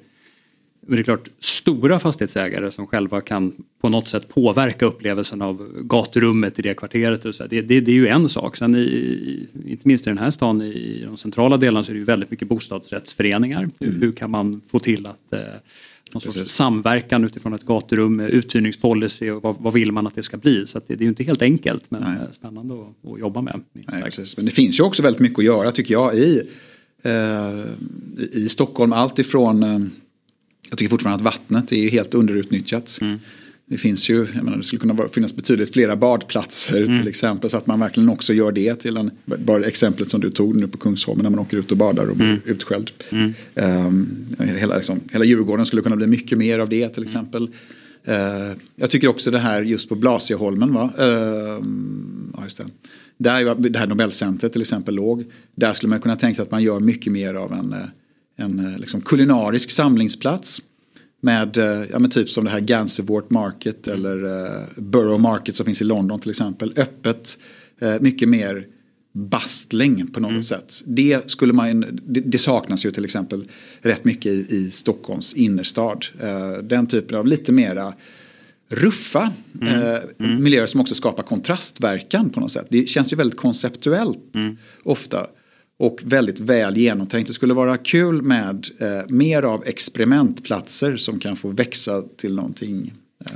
men 0.86 0.96
det 0.96 1.02
är 1.02 1.04
klart, 1.04 1.28
stora 1.38 1.98
fastighetsägare 1.98 2.72
som 2.72 2.86
själva 2.86 3.20
kan 3.20 3.52
på 3.80 3.88
något 3.88 4.08
sätt 4.08 4.28
påverka 4.28 4.86
upplevelsen 4.86 5.42
av 5.42 5.68
gaturummet 5.82 6.58
i 6.58 6.62
det 6.62 6.74
kvarteret. 6.74 7.24
Och 7.24 7.34
så 7.34 7.46
det, 7.46 7.62
det, 7.62 7.80
det, 7.80 7.90
är 7.90 7.96
ju 7.96 8.08
en 8.08 8.28
sak. 8.28 8.56
Sen 8.56 8.74
i, 8.74 9.46
inte 9.66 9.88
minst 9.88 10.06
i 10.06 10.10
den 10.10 10.18
här 10.18 10.30
stan, 10.30 10.62
i 10.62 11.02
de 11.04 11.16
centrala 11.16 11.56
delarna, 11.56 11.84
så 11.84 11.90
är 11.90 11.94
det 11.94 11.98
ju 11.98 12.04
väldigt 12.04 12.30
mycket 12.30 12.48
bostadsrättsföreningar. 12.48 13.68
Mm. 13.78 14.00
Hur 14.00 14.12
kan 14.12 14.30
man 14.30 14.60
få 14.70 14.78
till 14.78 15.06
att 15.06 15.32
eh, 15.32 15.38
någon 16.12 16.20
sorts 16.20 16.36
Precis. 16.36 16.52
samverkan 16.52 17.24
utifrån 17.24 17.54
ett 17.54 17.66
gaturum, 17.66 18.20
uthyrningspolicy 18.20 19.30
och 19.30 19.42
vad, 19.42 19.56
vad, 19.58 19.72
vill 19.72 19.92
man 19.92 20.06
att 20.06 20.14
det 20.14 20.22
ska 20.22 20.36
bli. 20.36 20.66
Så 20.66 20.78
det, 20.78 20.84
det, 20.86 20.94
är 20.94 21.02
ju 21.02 21.08
inte 21.08 21.24
helt 21.24 21.42
enkelt 21.42 21.90
men 21.90 22.02
Nej. 22.02 22.16
spännande 22.32 22.74
att, 22.74 23.12
att, 23.12 23.20
jobba 23.20 23.40
med. 23.40 23.60
Nej. 23.72 24.10
Men 24.36 24.44
det 24.44 24.50
finns 24.50 24.80
ju 24.80 24.84
också 24.84 25.02
väldigt 25.02 25.20
mycket 25.20 25.38
att 25.38 25.44
göra 25.44 25.72
tycker 25.72 25.94
jag 25.94 26.14
i, 26.14 26.42
eh, 27.02 27.64
i 28.32 28.48
Stockholm. 28.48 28.92
Allt 28.92 29.18
ifrån 29.18 29.62
eh, 29.62 29.78
jag 30.70 30.78
tycker 30.78 30.90
fortfarande 30.90 31.16
att 31.16 31.34
vattnet 31.34 31.72
är 31.72 31.90
helt 31.90 32.14
underutnyttjat. 32.14 32.98
Mm. 33.00 33.18
Det 33.66 33.78
finns 33.78 34.10
ju, 34.10 34.26
jag 34.34 34.44
menar, 34.44 34.58
det 34.58 34.64
skulle 34.64 34.80
kunna 34.80 35.08
finnas 35.08 35.36
betydligt 35.36 35.72
flera 35.72 35.96
badplatser 35.96 36.82
mm. 36.82 37.00
till 37.00 37.08
exempel. 37.08 37.50
Så 37.50 37.56
att 37.56 37.66
man 37.66 37.80
verkligen 37.80 38.08
också 38.08 38.32
gör 38.32 38.52
det 38.52 38.74
till 38.74 38.96
en, 38.96 39.10
bara 39.24 39.64
exemplet 39.64 40.10
som 40.10 40.20
du 40.20 40.30
tog 40.30 40.56
nu 40.56 40.68
på 40.68 40.78
Kungsholmen 40.78 41.22
när 41.22 41.30
man 41.30 41.38
åker 41.38 41.56
ut 41.56 41.70
och 41.70 41.76
badar 41.76 42.06
och 42.06 42.16
blir 42.16 42.26
mm. 42.26 42.40
utskälld. 42.44 42.90
Mm. 43.10 43.34
Um, 43.54 44.36
hela, 44.38 44.76
liksom, 44.76 45.00
hela 45.12 45.24
Djurgården 45.24 45.66
skulle 45.66 45.82
kunna 45.82 45.96
bli 45.96 46.06
mycket 46.06 46.38
mer 46.38 46.58
av 46.58 46.68
det 46.68 46.88
till 46.88 47.02
exempel. 47.02 47.42
Uh, 48.08 48.56
jag 48.76 48.90
tycker 48.90 49.08
också 49.08 49.30
det 49.30 49.38
här 49.38 49.62
just 49.62 49.88
på 49.88 49.94
Blasieholmen, 49.94 50.74
va? 50.74 50.92
Uh, 50.98 51.06
ja, 52.36 52.42
just 52.42 52.56
det. 52.56 52.66
Där 53.18 53.54
det 53.54 53.78
här 53.78 53.86
Nobelcentret 53.86 54.52
till 54.52 54.62
exempel 54.62 54.94
låg. 54.94 55.24
Där 55.54 55.72
skulle 55.72 55.90
man 55.90 56.00
kunna 56.00 56.16
tänka 56.16 56.36
sig 56.36 56.42
att 56.42 56.50
man 56.50 56.62
gör 56.62 56.80
mycket 56.80 57.12
mer 57.12 57.34
av 57.34 57.52
en 57.52 57.74
en 58.36 58.66
eh, 58.66 58.78
liksom, 58.78 59.00
kulinarisk 59.00 59.70
samlingsplats. 59.70 60.62
Med, 61.20 61.56
eh, 61.56 61.84
ja, 61.90 61.98
men 61.98 62.10
typ 62.10 62.30
som 62.30 62.44
det 62.44 62.50
här 62.50 62.60
Gansevoort 62.60 63.30
Market 63.30 63.88
eller 63.88 64.24
uh, 64.24 64.62
Borough 64.76 65.20
Market 65.20 65.56
som 65.56 65.66
finns 65.66 65.80
i 65.80 65.84
London 65.84 66.20
till 66.20 66.30
exempel. 66.30 66.72
Öppet, 66.76 67.38
uh, 67.82 67.96
mycket 68.00 68.28
mer 68.28 68.66
bastling 69.12 70.06
på 70.06 70.20
något 70.20 70.30
mm. 70.30 70.42
sätt. 70.42 70.82
Det, 70.86 71.30
skulle 71.30 71.52
man, 71.52 72.00
det, 72.06 72.20
det, 72.20 72.38
saknas 72.38 72.86
ju 72.86 72.90
till 72.90 73.04
exempel 73.04 73.48
rätt 73.80 74.04
mycket 74.04 74.32
i, 74.32 74.56
i 74.56 74.70
Stockholms 74.70 75.34
innerstad. 75.34 76.06
Uh, 76.22 76.62
den 76.62 76.86
typen 76.86 77.18
av 77.18 77.26
lite 77.26 77.52
mera 77.52 77.94
ruffa 78.68 79.32
mm. 79.60 79.82
Uh, 79.82 79.98
mm. 80.20 80.44
miljöer 80.44 80.66
som 80.66 80.80
också 80.80 80.94
skapar 80.94 81.22
kontrastverkan 81.22 82.30
på 82.30 82.40
något 82.40 82.52
sätt. 82.52 82.66
Det 82.70 82.88
känns 82.88 83.12
ju 83.12 83.16
väldigt 83.16 83.38
konceptuellt 83.38 84.34
mm. 84.34 84.56
ofta 84.82 85.26
och 85.84 86.00
väldigt 86.04 86.40
väl 86.40 86.76
genomtänkt. 86.76 87.26
Det 87.26 87.34
skulle 87.34 87.54
vara 87.54 87.76
kul 87.76 88.22
med 88.22 88.66
eh, 88.78 88.88
mer 89.08 89.42
av 89.42 89.66
experimentplatser 89.66 90.96
som 90.96 91.18
kan 91.18 91.36
få 91.36 91.48
växa 91.48 92.02
till 92.16 92.34
någonting. 92.34 92.92
Eh, 93.26 93.32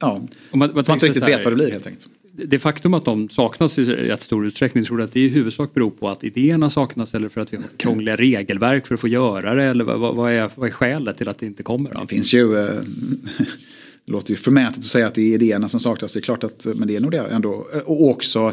ja, 0.00 0.22
och 0.50 0.58
man, 0.58 0.70
man, 0.74 0.84
man 0.86 0.94
inte 0.94 1.06
riktigt 1.06 1.28
vet 1.28 1.44
vad 1.44 1.52
det 1.52 1.56
blir 1.56 1.70
helt 1.70 1.86
enkelt. 1.86 2.08
Det 2.32 2.58
faktum 2.58 2.94
att 2.94 3.04
de 3.04 3.28
saknas 3.28 3.78
i 3.78 3.84
rätt 3.84 4.22
stor 4.22 4.46
utsträckning, 4.46 4.84
tror 4.84 4.98
du 4.98 5.04
att 5.04 5.12
det 5.12 5.20
i 5.20 5.28
huvudsak 5.28 5.74
beror 5.74 5.90
på 5.90 6.08
att 6.08 6.24
idéerna 6.24 6.70
saknas 6.70 7.14
eller 7.14 7.28
för 7.28 7.40
att 7.40 7.52
vi 7.52 7.56
har 7.56 7.64
krångliga 7.76 8.16
regelverk 8.16 8.86
för 8.86 8.94
att 8.94 9.00
få 9.00 9.08
göra 9.08 9.54
det? 9.54 9.64
Eller 9.64 9.84
vad, 9.84 10.16
vad, 10.16 10.32
är, 10.32 10.50
vad 10.54 10.68
är 10.68 10.72
skälet 10.72 11.16
till 11.16 11.28
att 11.28 11.38
det 11.38 11.46
inte 11.46 11.62
kommer? 11.62 12.00
Det 12.00 12.06
finns 12.08 12.34
ju, 12.34 12.58
eh, 12.58 12.66
det 14.04 14.12
låter 14.12 14.30
ju 14.30 14.36
förmätet 14.36 14.78
att 14.78 14.84
säga 14.84 15.06
att 15.06 15.14
det 15.14 15.22
är 15.22 15.34
idéerna 15.34 15.68
som 15.68 15.80
saknas, 15.80 16.12
det 16.12 16.18
är 16.18 16.22
klart 16.22 16.44
att, 16.44 16.64
men 16.64 16.88
det 16.88 16.96
är 16.96 17.00
nog 17.00 17.10
det 17.10 17.18
ändå. 17.18 17.66
Och 17.84 18.08
också 18.10 18.52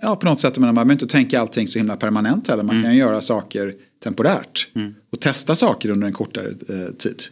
ja, 0.00 0.16
på 0.16 0.26
något 0.26 0.40
sätt, 0.40 0.58
man 0.58 0.74
behöver 0.74 0.92
inte 0.92 1.06
tänka 1.06 1.40
allting 1.40 1.66
så 1.66 1.78
himla 1.78 1.96
permanent 1.96 2.48
heller. 2.48 2.62
Man 2.62 2.76
mm. 2.76 2.84
kan 2.84 2.96
göra 2.96 3.20
saker 3.20 3.74
temporärt 4.02 4.68
mm. 4.74 4.94
och 5.10 5.20
testa 5.20 5.54
saker 5.54 5.90
under 5.90 6.06
en 6.06 6.12
kortare 6.12 6.48
eh, 6.48 6.94
tid. 6.98 7.22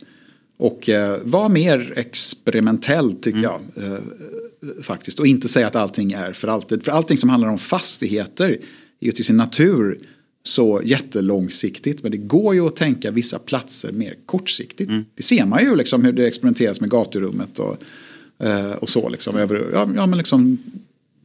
Och 0.57 0.89
eh, 0.89 1.19
vara 1.25 1.49
mer 1.49 1.93
experimentell 1.97 3.13
tycker 3.13 3.39
mm. 3.39 3.51
jag. 3.51 3.85
Eh, 3.85 3.99
faktiskt. 4.83 5.21
Och 5.21 5.27
inte 5.27 5.49
säga 5.49 5.67
att 5.67 5.77
allting 5.77 6.13
är 6.13 6.33
för 6.33 6.49
alltid. 6.49 6.85
För 6.85 6.93
allting 6.93 7.19
som 7.19 7.31
handlar 7.31 7.49
om 7.49 7.59
fastigheter 7.59 8.51
är 9.01 9.07
ju 9.07 9.13
till 9.13 9.25
sin 9.25 9.37
natur 9.37 9.99
så 10.43 10.81
jättelångsiktigt. 10.85 12.03
Men 12.03 12.13
det 12.13 12.19
går 12.19 12.55
ju 12.55 12.67
att 12.67 12.77
tänka 12.77 13.11
vissa 13.11 13.39
platser 13.39 13.93
mer 13.93 14.15
kortsiktigt. 14.27 14.91
Mm. 14.91 15.05
Det 15.15 15.23
ser 15.23 15.47
man 15.47 15.65
ju 15.65 15.77
liksom 15.77 16.05
hur 16.05 16.13
det 16.13 16.27
experimenteras 16.27 16.81
med 16.81 16.91
gaturummet 16.91 17.59
och, 17.59 17.77
eh, 18.47 18.73
och 18.73 18.89
så. 18.89 19.09
Liksom, 19.09 19.37
över, 19.37 19.71
ja, 19.73 19.89
ja, 19.95 20.07
men 20.07 20.19
liksom 20.19 20.59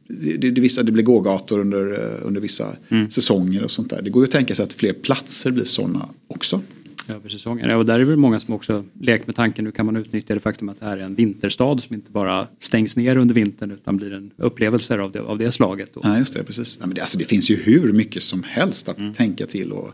det, 0.08 0.50
det, 0.50 0.60
vissa, 0.60 0.82
det 0.82 0.92
blir 0.92 1.04
gågator 1.04 1.58
under, 1.60 1.92
eh, 1.92 2.26
under 2.26 2.40
vissa 2.40 2.76
mm. 2.88 3.10
säsonger 3.10 3.64
och 3.64 3.70
sånt 3.70 3.90
där. 3.90 4.02
Det 4.02 4.10
går 4.10 4.22
ju 4.22 4.24
att 4.24 4.32
tänka 4.32 4.54
sig 4.54 4.62
att 4.62 4.72
fler 4.72 4.92
platser 4.92 5.50
blir 5.50 5.64
sådana 5.64 6.08
också. 6.26 6.60
Över 7.08 7.28
säsongen. 7.28 7.70
Ja, 7.70 7.76
och 7.76 7.86
där 7.86 7.94
är 7.94 7.98
det 7.98 8.04
väl 8.04 8.16
många 8.16 8.40
som 8.40 8.54
också 8.54 8.84
lekt 9.00 9.26
med 9.26 9.36
tanken, 9.36 9.64
hur 9.64 9.72
kan 9.72 9.86
man 9.86 9.96
utnyttja 9.96 10.34
det 10.34 10.40
faktum 10.40 10.68
att 10.68 10.80
det 10.80 10.86
här 10.86 10.98
är 10.98 11.02
en 11.02 11.14
vinterstad 11.14 11.78
som 11.78 11.94
inte 11.94 12.10
bara 12.10 12.46
stängs 12.58 12.96
ner 12.96 13.16
under 13.16 13.34
vintern 13.34 13.70
utan 13.70 13.96
blir 13.96 14.12
en 14.12 14.30
upplevelse 14.36 15.00
av 15.00 15.12
det, 15.12 15.20
av 15.20 15.38
det 15.38 15.50
slaget. 15.50 15.90
Ja, 16.02 16.18
just 16.18 16.34
det, 16.34 16.44
precis. 16.44 16.78
Ja, 16.80 16.86
men 16.86 16.94
det, 16.94 17.00
alltså, 17.00 17.18
det 17.18 17.24
finns 17.24 17.50
ju 17.50 17.56
hur 17.56 17.92
mycket 17.92 18.22
som 18.22 18.42
helst 18.42 18.88
att 18.88 18.98
mm. 18.98 19.14
tänka 19.14 19.46
till 19.46 19.72
och, 19.72 19.92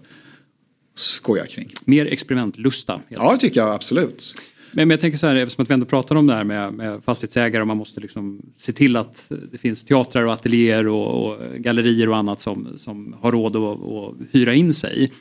skoja 1.00 1.46
kring. 1.46 1.72
Mer 1.84 2.06
experimentlusta. 2.06 3.00
Ja, 3.08 3.32
det 3.32 3.38
tycker 3.38 3.60
jag 3.60 3.74
absolut. 3.74 4.34
Men, 4.72 4.88
men 4.88 4.90
jag 4.90 5.00
tänker 5.00 5.18
så 5.18 5.26
här, 5.26 5.36
eftersom 5.36 5.62
att 5.62 5.70
vi 5.70 5.74
ändå 5.74 5.86
pratar 5.86 6.16
om 6.16 6.26
det 6.26 6.34
här 6.34 6.44
med, 6.44 6.72
med 6.72 7.04
fastighetsägare 7.04 7.60
och 7.60 7.68
man 7.68 7.76
måste 7.76 8.00
liksom 8.00 8.40
se 8.56 8.72
till 8.72 8.96
att 8.96 9.32
det 9.52 9.58
finns 9.58 9.84
teatrar 9.84 10.24
och 10.24 10.32
ateljéer 10.32 10.88
och, 10.88 11.24
och 11.24 11.38
gallerier 11.56 12.08
och 12.08 12.16
annat 12.16 12.40
som, 12.40 12.68
som 12.76 13.16
har 13.20 13.32
råd 13.32 13.56
att, 13.56 13.82
att 13.82 14.14
hyra 14.30 14.54
in 14.54 14.74
sig. 14.74 15.12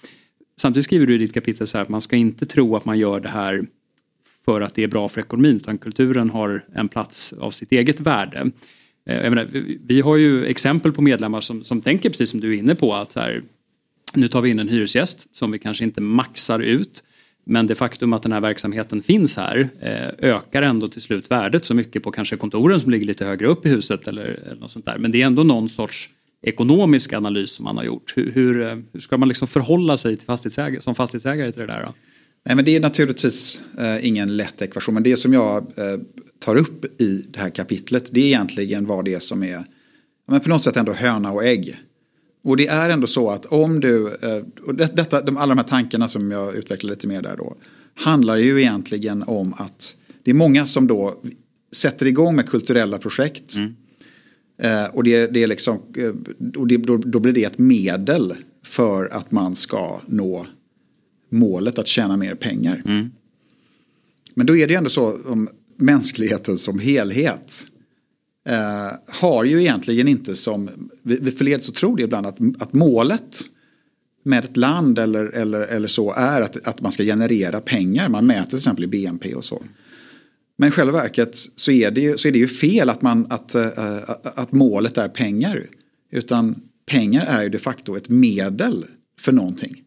Samtidigt 0.61 0.85
skriver 0.85 1.05
du 1.05 1.15
i 1.15 1.17
ditt 1.17 1.33
kapitel 1.33 1.67
så 1.67 1.77
här 1.77 1.83
att 1.83 1.89
man 1.89 2.01
ska 2.01 2.15
inte 2.15 2.45
tro 2.45 2.75
att 2.75 2.85
man 2.85 2.99
gör 2.99 3.19
det 3.19 3.29
här 3.29 3.65
för 4.45 4.61
att 4.61 4.75
det 4.75 4.83
är 4.83 4.87
bra 4.87 5.09
för 5.09 5.21
ekonomin 5.21 5.55
utan 5.55 5.77
kulturen 5.77 6.29
har 6.29 6.65
en 6.75 6.87
plats 6.87 7.33
av 7.33 7.51
sitt 7.51 7.71
eget 7.71 7.99
värde. 7.99 8.51
Eh, 9.05 9.29
menar, 9.29 9.47
vi 9.87 10.01
har 10.01 10.17
ju 10.17 10.45
exempel 10.45 10.91
på 10.91 11.01
medlemmar 11.01 11.41
som, 11.41 11.63
som 11.63 11.81
tänker 11.81 12.09
precis 12.09 12.29
som 12.29 12.39
du 12.39 12.53
är 12.53 12.57
inne 12.57 12.75
på 12.75 12.93
att 12.93 13.15
här, 13.15 13.43
nu 14.13 14.27
tar 14.27 14.41
vi 14.41 14.49
in 14.49 14.59
en 14.59 14.69
hyresgäst 14.69 15.27
som 15.31 15.51
vi 15.51 15.59
kanske 15.59 15.83
inte 15.83 16.01
maxar 16.01 16.59
ut 16.59 17.03
men 17.45 17.67
det 17.67 17.75
faktum 17.75 18.13
att 18.13 18.23
den 18.23 18.31
här 18.31 18.41
verksamheten 18.41 19.03
finns 19.03 19.37
här 19.37 19.69
eh, 19.81 20.29
ökar 20.29 20.61
ändå 20.61 20.87
till 20.87 21.01
slut 21.01 21.31
värdet 21.31 21.65
så 21.65 21.73
mycket 21.73 22.03
på 22.03 22.11
kanske 22.11 22.37
kontoren 22.37 22.79
som 22.79 22.91
ligger 22.91 23.05
lite 23.05 23.25
högre 23.25 23.47
upp 23.47 23.65
i 23.65 23.69
huset 23.69 24.07
eller, 24.07 24.25
eller 24.25 24.61
något 24.61 24.71
sånt 24.71 24.85
där. 24.85 24.97
Men 24.97 25.11
det 25.11 25.21
är 25.21 25.25
ändå 25.25 25.43
någon 25.43 25.69
sorts 25.69 26.09
ekonomisk 26.41 27.13
analys 27.13 27.51
som 27.51 27.65
man 27.65 27.77
har 27.77 27.83
gjort. 27.83 28.13
Hur, 28.15 28.31
hur, 28.31 28.61
eh, 28.61 28.77
hur 28.93 28.99
ska 28.99 29.17
man 29.17 29.27
liksom 29.27 29.47
förhålla 29.47 29.97
sig 29.97 30.17
till 30.17 30.25
fastighetsägare, 30.25 30.81
som 30.81 30.95
fastighetsägare 30.95 31.51
till 31.51 31.61
det 31.61 31.67
där? 31.67 31.83
Då? 31.83 31.93
Nej, 32.45 32.55
men 32.55 32.65
det 32.65 32.75
är 32.75 32.79
naturligtvis 32.79 33.61
eh, 33.79 34.07
ingen 34.07 34.37
lätt 34.37 34.61
ekvation. 34.61 34.93
Men 34.93 35.03
det 35.03 35.17
som 35.17 35.33
jag 35.33 35.57
eh, 35.57 35.99
tar 36.39 36.55
upp 36.55 37.01
i 37.01 37.25
det 37.29 37.39
här 37.39 37.49
kapitlet 37.49 38.09
det 38.11 38.19
är 38.19 38.25
egentligen 38.25 38.85
vad 38.85 39.05
det 39.05 39.13
är 39.13 39.19
som 39.19 39.43
är 39.43 39.63
men 40.29 40.39
på 40.39 40.49
något 40.49 40.63
sätt 40.63 40.77
ändå 40.77 40.93
höna 40.93 41.31
och 41.31 41.45
ägg. 41.45 41.77
Och 42.41 42.57
det 42.57 42.67
är 42.67 42.89
ändå 42.89 43.07
så 43.07 43.29
att 43.29 43.45
om 43.45 43.79
du, 43.79 44.07
eh, 44.07 44.43
och 44.65 44.75
detta, 44.75 45.21
de, 45.21 45.37
alla 45.37 45.55
de 45.55 45.57
här 45.57 45.67
tankarna 45.67 46.07
som 46.07 46.31
jag 46.31 46.55
utvecklar 46.55 46.89
lite 46.89 47.07
mer 47.07 47.21
där 47.21 47.37
då, 47.37 47.55
handlar 47.93 48.37
ju 48.37 48.61
egentligen 48.61 49.23
om 49.23 49.53
att 49.53 49.95
det 50.23 50.31
är 50.31 50.35
många 50.35 50.65
som 50.65 50.87
då 50.87 51.21
sätter 51.71 52.05
igång 52.05 52.35
med 52.35 52.49
kulturella 52.49 52.97
projekt. 52.97 53.55
Mm. 53.57 53.75
Eh, 54.61 54.89
och 54.95 55.03
det, 55.03 55.27
det 55.27 55.43
är 55.43 55.47
liksom, 55.47 55.79
eh, 55.97 56.13
och 56.57 56.67
det, 56.67 56.77
då, 56.77 56.97
då, 56.97 57.19
blir 57.19 57.33
det 57.33 57.43
ett 57.43 57.57
medel 57.57 58.33
för 58.63 59.05
att 59.05 59.31
man 59.31 59.55
ska 59.55 60.01
nå 60.05 60.47
målet 61.29 61.79
att 61.79 61.87
tjäna 61.87 62.17
mer 62.17 62.35
pengar. 62.35 62.81
Mm. 62.85 63.11
Men 64.33 64.45
då 64.45 64.57
är 64.57 64.67
det 64.67 64.73
ju 64.73 64.77
ändå 64.77 64.89
så 64.89 65.19
om 65.25 65.49
mänskligheten 65.75 66.57
som 66.57 66.79
helhet 66.79 67.67
eh, 68.49 68.91
har 69.07 69.43
ju 69.43 69.59
egentligen 69.59 70.07
inte 70.07 70.35
som, 70.35 70.69
vi, 71.03 71.19
vi 71.21 71.31
förleds 71.31 71.69
att 71.69 71.75
tro 71.75 71.95
det 71.95 72.03
ibland, 72.03 72.25
att, 72.27 72.37
att 72.59 72.73
målet 72.73 73.41
med 74.23 74.45
ett 74.45 74.57
land 74.57 74.99
eller, 74.99 75.25
eller, 75.25 75.59
eller 75.61 75.87
så 75.87 76.13
är 76.13 76.41
att, 76.41 76.67
att 76.67 76.81
man 76.81 76.91
ska 76.91 77.03
generera 77.03 77.61
pengar. 77.61 78.09
Man 78.09 78.25
mäter 78.25 78.49
till 78.49 78.57
exempel 78.57 78.83
i 78.83 78.87
BNP 78.87 79.35
och 79.35 79.45
så. 79.45 79.63
Men 80.57 80.69
i 80.69 80.71
själva 80.71 80.91
verket 80.91 81.37
så 81.55 81.71
är 81.71 81.91
det 81.91 82.01
ju, 82.01 82.17
så 82.17 82.27
är 82.27 82.31
det 82.31 82.39
ju 82.39 82.47
fel 82.47 82.89
att, 82.89 83.01
man, 83.01 83.27
att, 83.29 83.55
äh, 83.55 83.99
att 84.23 84.51
målet 84.51 84.97
är 84.97 85.09
pengar. 85.09 85.63
Utan 86.11 86.55
pengar 86.85 87.25
är 87.25 87.43
ju 87.43 87.49
de 87.49 87.57
facto 87.57 87.97
ett 87.97 88.09
medel 88.09 88.85
för 89.19 89.31
någonting. 89.31 89.83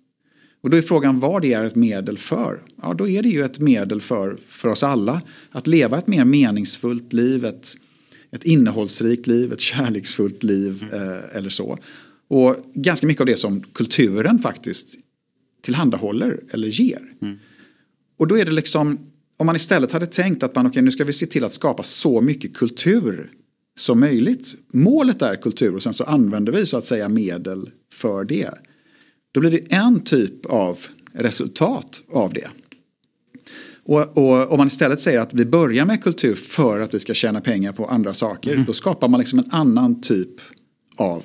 Och 0.62 0.70
då 0.70 0.76
är 0.76 0.82
frågan 0.82 1.20
vad 1.20 1.42
det 1.42 1.52
är 1.52 1.64
ett 1.64 1.74
medel 1.74 2.18
för. 2.18 2.62
Ja, 2.82 2.94
då 2.94 3.08
är 3.08 3.22
det 3.22 3.28
ju 3.28 3.44
ett 3.44 3.58
medel 3.58 4.00
för, 4.00 4.38
för 4.48 4.68
oss 4.68 4.82
alla. 4.82 5.22
Att 5.50 5.66
leva 5.66 5.98
ett 5.98 6.06
mer 6.06 6.24
meningsfullt 6.24 7.12
liv, 7.12 7.44
ett, 7.44 7.74
ett 8.32 8.44
innehållsrikt 8.44 9.26
liv, 9.26 9.52
ett 9.52 9.60
kärleksfullt 9.60 10.42
liv 10.42 10.82
mm. 10.82 10.94
eh, 10.94 11.36
eller 11.36 11.50
så. 11.50 11.78
Och 12.28 12.56
ganska 12.74 13.06
mycket 13.06 13.20
av 13.20 13.26
det 13.26 13.36
som 13.36 13.60
kulturen 13.60 14.38
faktiskt 14.38 14.94
tillhandahåller 15.62 16.40
eller 16.50 16.68
ger. 16.68 17.02
Mm. 17.22 17.38
Och 18.16 18.26
då 18.28 18.38
är 18.38 18.44
det 18.44 18.50
liksom, 18.50 18.98
om 19.36 19.46
man 19.46 19.56
istället 19.56 19.92
hade 19.92 20.06
tänkt 20.06 20.42
att 20.42 20.54
man, 20.54 20.66
okay, 20.66 20.82
nu 20.82 20.90
ska 20.90 21.04
vi 21.04 21.12
se 21.12 21.26
till 21.26 21.44
att 21.44 21.52
skapa 21.52 21.82
så 21.82 22.20
mycket 22.20 22.54
kultur 22.54 23.32
som 23.78 24.00
möjligt. 24.00 24.54
Målet 24.72 25.22
är 25.22 25.36
kultur 25.36 25.74
och 25.74 25.82
sen 25.82 25.94
så 25.94 26.04
använder 26.04 26.52
vi 26.52 26.66
så 26.66 26.76
att 26.76 26.84
säga 26.84 27.08
medel 27.08 27.70
för 27.94 28.24
det. 28.24 28.50
Då 29.32 29.40
blir 29.40 29.50
det 29.50 29.72
en 29.72 30.00
typ 30.00 30.46
av 30.46 30.78
resultat 31.12 32.02
av 32.08 32.32
det. 32.32 32.48
Och, 33.84 34.18
och 34.18 34.52
om 34.52 34.58
man 34.58 34.66
istället 34.66 35.00
säger 35.00 35.20
att 35.20 35.34
vi 35.34 35.44
börjar 35.44 35.84
med 35.84 36.02
kultur 36.02 36.34
för 36.34 36.80
att 36.80 36.94
vi 36.94 37.00
ska 37.00 37.14
tjäna 37.14 37.40
pengar 37.40 37.72
på 37.72 37.86
andra 37.86 38.14
saker. 38.14 38.52
Mm. 38.52 38.64
Då 38.64 38.72
skapar 38.72 39.08
man 39.08 39.20
liksom 39.20 39.38
en 39.38 39.50
annan 39.50 40.00
typ 40.00 40.40
av, 40.96 41.24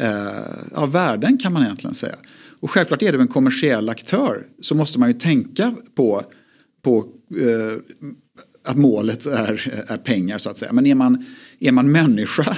eh, 0.00 0.74
av 0.74 0.92
värden 0.92 1.38
kan 1.38 1.52
man 1.52 1.62
egentligen 1.62 1.94
säga. 1.94 2.16
Och 2.60 2.70
självklart 2.70 3.02
är 3.02 3.12
du 3.12 3.20
en 3.20 3.28
kommersiell 3.28 3.88
aktör 3.88 4.46
så 4.60 4.74
måste 4.74 4.98
man 4.98 5.08
ju 5.08 5.18
tänka 5.18 5.74
på, 5.94 6.22
på 6.82 6.98
eh, 7.40 7.78
att 8.64 8.76
målet 8.76 9.26
är, 9.26 9.84
är 9.86 9.96
pengar 9.96 10.38
så 10.38 10.50
att 10.50 10.58
säga. 10.58 10.72
Men 10.72 10.86
är 10.86 10.94
man, 10.94 11.24
är 11.58 11.72
man 11.72 11.92
människa 11.92 12.56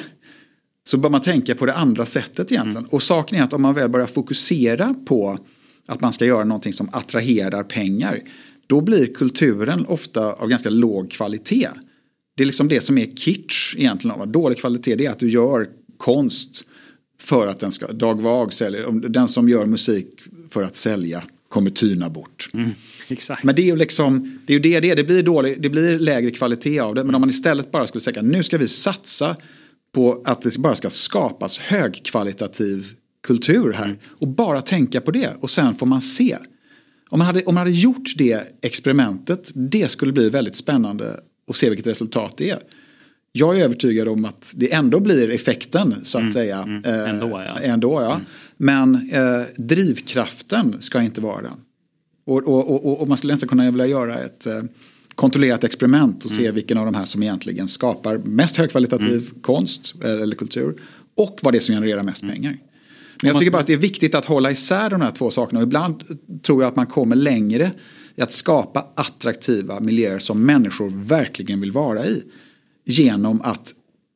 så 0.85 0.99
bör 0.99 1.11
man 1.11 1.23
tänka 1.23 1.55
på 1.55 1.67
det 1.67 1.75
andra 1.75 2.07
sättet 2.07 2.53
egentligen. 2.53 2.77
Mm. 2.77 2.91
Och 2.91 3.03
saken 3.03 3.39
är 3.39 3.43
att 3.43 3.53
om 3.53 3.63
man 3.63 3.75
väl 3.75 3.91
börjar 3.91 4.07
fokusera 4.07 4.95
på 5.07 5.39
att 5.87 6.01
man 6.01 6.13
ska 6.13 6.25
göra 6.25 6.45
någonting 6.45 6.73
som 6.73 6.89
attraherar 6.93 7.63
pengar 7.63 8.21
då 8.71 8.81
blir 8.81 9.07
kulturen 9.07 9.87
ofta 9.87 10.33
av 10.33 10.49
ganska 10.49 10.71
låg 10.71 11.11
kvalitet. 11.11 11.69
Det 12.37 12.43
är 12.43 12.47
liksom 12.47 12.69
det 12.69 12.81
som 12.81 12.99
är 12.99 13.07
kitsch 13.07 13.75
egentligen. 13.79 14.33
Dålig 14.33 14.59
kvalitet 14.59 14.95
det 14.95 15.07
är 15.07 15.11
att 15.11 15.19
du 15.19 15.29
gör 15.29 15.69
konst 15.97 16.65
för 17.21 17.47
att 17.47 17.61
den 17.61 17.73
ska, 17.73 17.87
Dag 17.87 18.21
Vag 18.23 18.53
säljer, 18.53 19.09
den 19.09 19.29
som 19.29 19.49
gör 19.49 19.67
musik 19.67 20.07
för 20.51 20.63
att 20.63 20.77
sälja 20.77 21.23
kommer 21.49 21.71
tyna 21.71 22.11
bort. 22.11 22.51
Mm, 22.55 22.71
exakt. 23.09 23.45
Men 23.45 23.55
det 23.55 23.63
är 23.63 23.67
ju 23.67 23.77
liksom, 23.77 24.39
det 24.47 24.53
är 24.53 24.55
ju 24.55 24.63
det 24.63 24.81
det 24.81 24.91
är, 24.91 24.97
det 24.97 25.05
blir, 25.05 25.23
dålig, 25.23 25.63
det 25.63 25.71
blir 25.71 25.99
lägre 25.99 26.31
kvalitet 26.31 26.81
av 26.81 26.95
det. 26.95 27.05
Men 27.05 27.15
om 27.15 27.21
man 27.21 27.31
istället 27.31 27.73
bara 27.73 27.87
skulle 27.87 28.01
säga 28.01 28.23
nu 28.23 28.43
ska 28.43 28.59
vi 28.59 28.69
satsa 28.69 29.37
på 29.93 30.23
att 30.25 30.43
det 30.43 30.59
bara 30.59 30.75
ska 30.75 30.91
skapas 30.91 31.59
högkvalitativ 31.59 32.95
kultur 33.27 33.73
här. 33.73 33.85
Mm. 33.85 33.99
Och 34.09 34.29
bara 34.29 34.63
tänka 34.63 35.01
på 35.01 35.11
det 35.11 35.31
och 35.41 35.51
sen 35.51 35.75
får 35.75 35.87
man 35.87 36.01
se. 36.01 36.39
Om 37.11 37.19
man, 37.19 37.27
hade, 37.27 37.43
om 37.43 37.55
man 37.55 37.61
hade 37.61 37.77
gjort 37.77 38.13
det 38.17 38.43
experimentet, 38.63 39.53
det 39.55 39.91
skulle 39.91 40.13
bli 40.13 40.31
väldigt 40.31 40.57
spännande 40.57 41.21
att 41.49 41.57
se 41.57 41.69
vilket 41.69 41.87
resultat 41.87 42.35
det 42.37 42.51
är. 42.51 42.59
Jag 43.33 43.59
är 43.59 43.65
övertygad 43.65 44.09
om 44.09 44.25
att 44.25 44.53
det 44.57 44.73
ändå 44.73 45.01
blir 45.01 45.31
effekten 45.31 45.95
så 46.03 46.19
att 46.19 46.23
mm, 46.23 46.33
säga. 46.33 46.59
Mm, 46.59 46.85
ändå 46.85 47.29
ja. 47.29 47.59
Ändå, 47.61 48.03
ja. 48.03 48.15
Mm. 48.15 48.27
Men 48.57 49.11
eh, 49.13 49.43
drivkraften 49.57 50.77
ska 50.81 51.03
inte 51.03 51.21
vara 51.21 51.43
den. 51.43 51.57
Och, 52.27 52.49
och, 52.49 52.71
och, 52.71 53.01
och, 53.01 53.09
man 53.09 53.17
skulle 53.17 53.33
nästan 53.33 53.49
kunna 53.49 53.71
vilja 53.71 53.87
göra 53.87 54.19
ett 54.25 54.47
eh, 54.47 54.63
kontrollerat 55.15 55.65
experiment 55.65 56.25
och 56.25 56.31
se 56.31 56.43
mm. 56.43 56.55
vilken 56.55 56.79
av 56.79 56.85
de 56.85 56.95
här 56.95 57.05
som 57.05 57.23
egentligen 57.23 57.69
skapar 57.69 58.19
mest 58.19 58.57
högkvalitativ 58.57 59.13
mm. 59.13 59.41
konst 59.41 59.95
eh, 60.05 60.23
eller 60.23 60.37
kultur. 60.37 60.75
Och 61.17 61.39
vad 61.43 61.55
det 61.55 61.59
är 61.59 61.61
som 61.61 61.75
genererar 61.75 62.03
mest 62.03 62.23
mm. 62.23 62.35
pengar. 62.35 62.59
Men 63.23 63.33
jag 63.33 63.39
tycker 63.39 63.51
bara 63.51 63.61
att 63.61 63.67
det 63.67 63.73
är 63.73 63.77
viktigt 63.77 64.15
att 64.15 64.27
hålla 64.27 64.51
isär 64.51 64.91
de 64.91 65.01
här 65.01 65.11
två 65.11 65.31
sakerna. 65.31 65.61
Och 65.61 65.67
ibland 65.67 66.05
tror 66.43 66.63
jag 66.63 66.69
att 66.69 66.77
man 66.77 66.87
kommer 66.87 67.17
längre 67.17 67.71
i 68.17 68.23
att 68.23 68.33
skapa 68.33 68.87
attraktiva 68.95 69.81
miljöer 69.81 70.19
som 70.19 70.47
människor 70.47 70.93
verkligen 70.95 71.61
vill 71.61 71.73
vara 71.73 72.07
i. 72.07 72.23
Genom 72.85 73.41
att 73.41 73.75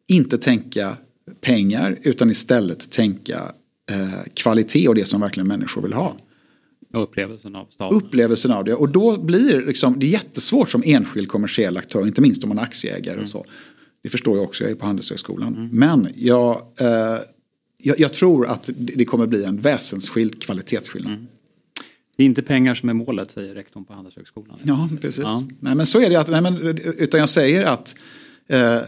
inte 0.09 0.39
tänka 0.39 0.97
pengar 1.41 1.99
utan 2.03 2.31
istället 2.31 2.91
tänka 2.91 3.53
eh, 3.91 4.33
kvalitet 4.35 4.89
och 4.89 4.95
det 4.95 5.05
som 5.05 5.21
verkligen 5.21 5.47
människor 5.47 5.83
vill 5.83 5.93
ha. 5.93 6.17
Och 6.95 7.03
upplevelsen 7.03 7.57
av 7.57 7.67
staden. 7.71 7.97
Upplevelsen 7.97 8.51
av 8.51 8.65
det. 8.65 8.75
Och 8.75 8.89
då 8.89 9.19
blir 9.19 9.61
liksom, 9.67 9.99
det 9.99 10.07
jättesvårt 10.07 10.71
som 10.71 10.83
enskild 10.87 11.29
kommersiell 11.29 11.77
aktör, 11.77 12.07
inte 12.07 12.21
minst 12.21 12.45
om 12.45 12.49
man 12.49 12.59
är 12.59 12.63
aktieägare 12.63 13.15
mm. 13.15 13.25
och 13.25 13.31
så. 13.31 13.45
Det 14.03 14.09
förstår 14.09 14.37
jag 14.37 14.45
också, 14.45 14.65
jag 14.65 14.71
är 14.71 14.75
på 14.75 14.87
Handelshögskolan. 14.87 15.57
Mm. 15.57 15.69
Men 15.73 16.09
jag, 16.17 16.51
eh, 16.81 17.19
jag, 17.85 18.01
jag, 18.01 18.13
tror 18.13 18.47
att 18.47 18.71
det 18.77 19.05
kommer 19.05 19.27
bli 19.27 19.45
en 19.45 19.61
väsensskild 19.61 20.43
kvalitetsskillnad. 20.43 21.13
Mm. 21.13 21.27
Det 22.17 22.23
är 22.23 22.27
inte 22.27 22.43
pengar 22.43 22.75
som 22.75 22.89
är 22.89 22.95
målet, 22.95 23.31
säger 23.31 23.55
rektorn 23.55 23.85
på 23.85 23.93
Handelshögskolan. 23.93 24.59
Ja, 24.63 24.89
precis. 25.01 25.25
Ja. 25.25 25.45
Nej, 25.61 25.75
men 25.75 25.87
så 25.87 26.01
är 26.01 26.11
det. 26.11 26.17
Att, 26.17 26.29
nej, 26.29 26.43
men, 26.43 26.79
utan 26.79 27.21
jag 27.21 27.31
säger 27.31 27.65
att 27.65 27.95
eh, 28.47 28.75
eh, 28.75 28.83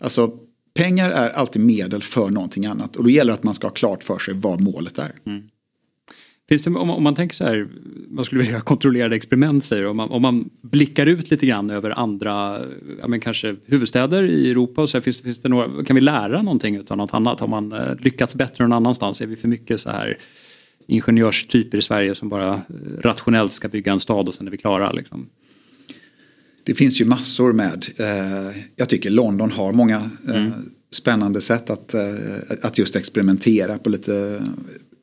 alltså, 0.00 0.38
pengar 0.74 1.10
är 1.10 1.30
alltid 1.30 1.62
medel 1.62 2.02
för 2.02 2.30
någonting 2.30 2.66
annat. 2.66 2.96
Och 2.96 3.04
då 3.04 3.10
gäller 3.10 3.32
det 3.32 3.38
att 3.38 3.44
man 3.44 3.54
ska 3.54 3.66
ha 3.66 3.74
klart 3.74 4.02
för 4.02 4.18
sig 4.18 4.34
vad 4.34 4.60
målet 4.60 4.98
är. 4.98 5.12
Mm. 5.26 5.42
Finns 6.48 6.62
det, 6.62 6.70
om, 6.70 7.02
man 7.02 7.14
tänker 7.14 7.36
så 7.36 7.44
här, 7.44 7.68
man 8.10 8.24
skulle 8.24 8.42
vilja 8.42 8.60
kontrollerade 8.60 9.16
experiment 9.16 9.64
säger 9.64 9.86
om 9.86 9.96
man, 9.96 10.10
om 10.10 10.22
man 10.22 10.50
blickar 10.60 11.06
ut 11.06 11.30
lite 11.30 11.46
grann 11.46 11.70
över 11.70 11.98
andra, 11.98 12.60
ja, 13.00 13.08
men 13.08 13.20
kanske 13.20 13.56
huvudstäder 13.66 14.22
i 14.22 14.50
Europa 14.50 14.82
och 14.82 14.88
så 14.88 14.96
här, 14.96 15.02
finns, 15.02 15.20
finns 15.20 15.38
det 15.38 15.48
några, 15.48 15.84
kan 15.84 15.94
vi 15.96 16.00
lära 16.00 16.42
någonting 16.42 16.80
av 16.88 16.96
något 16.96 17.14
annat? 17.14 17.40
Har 17.40 17.48
man 17.48 17.72
eh, 17.72 17.94
lyckats 17.98 18.34
bättre 18.34 18.64
någon 18.64 18.72
annanstans? 18.72 19.20
Är 19.20 19.26
vi 19.26 19.36
för 19.36 19.48
mycket 19.48 19.80
så 19.80 19.90
här 19.90 20.18
ingenjörstyper 20.86 21.78
i 21.78 21.82
Sverige 21.82 22.14
som 22.14 22.28
bara 22.28 22.54
eh, 22.54 22.60
rationellt 23.00 23.52
ska 23.52 23.68
bygga 23.68 23.92
en 23.92 24.00
stad 24.00 24.28
och 24.28 24.34
sen 24.34 24.46
är 24.46 24.50
vi 24.50 24.56
klara? 24.56 24.92
Liksom? 24.92 25.28
Det 26.64 26.74
finns 26.74 27.00
ju 27.00 27.04
massor 27.04 27.52
med, 27.52 27.86
eh, 27.98 28.56
jag 28.76 28.88
tycker 28.88 29.10
London 29.10 29.50
har 29.50 29.72
många 29.72 30.10
eh, 30.28 30.46
mm. 30.46 30.52
spännande 30.90 31.40
sätt 31.40 31.70
att, 31.70 31.94
eh, 31.94 32.14
att 32.62 32.78
just 32.78 32.96
experimentera 32.96 33.78
på 33.78 33.90
lite 33.90 34.42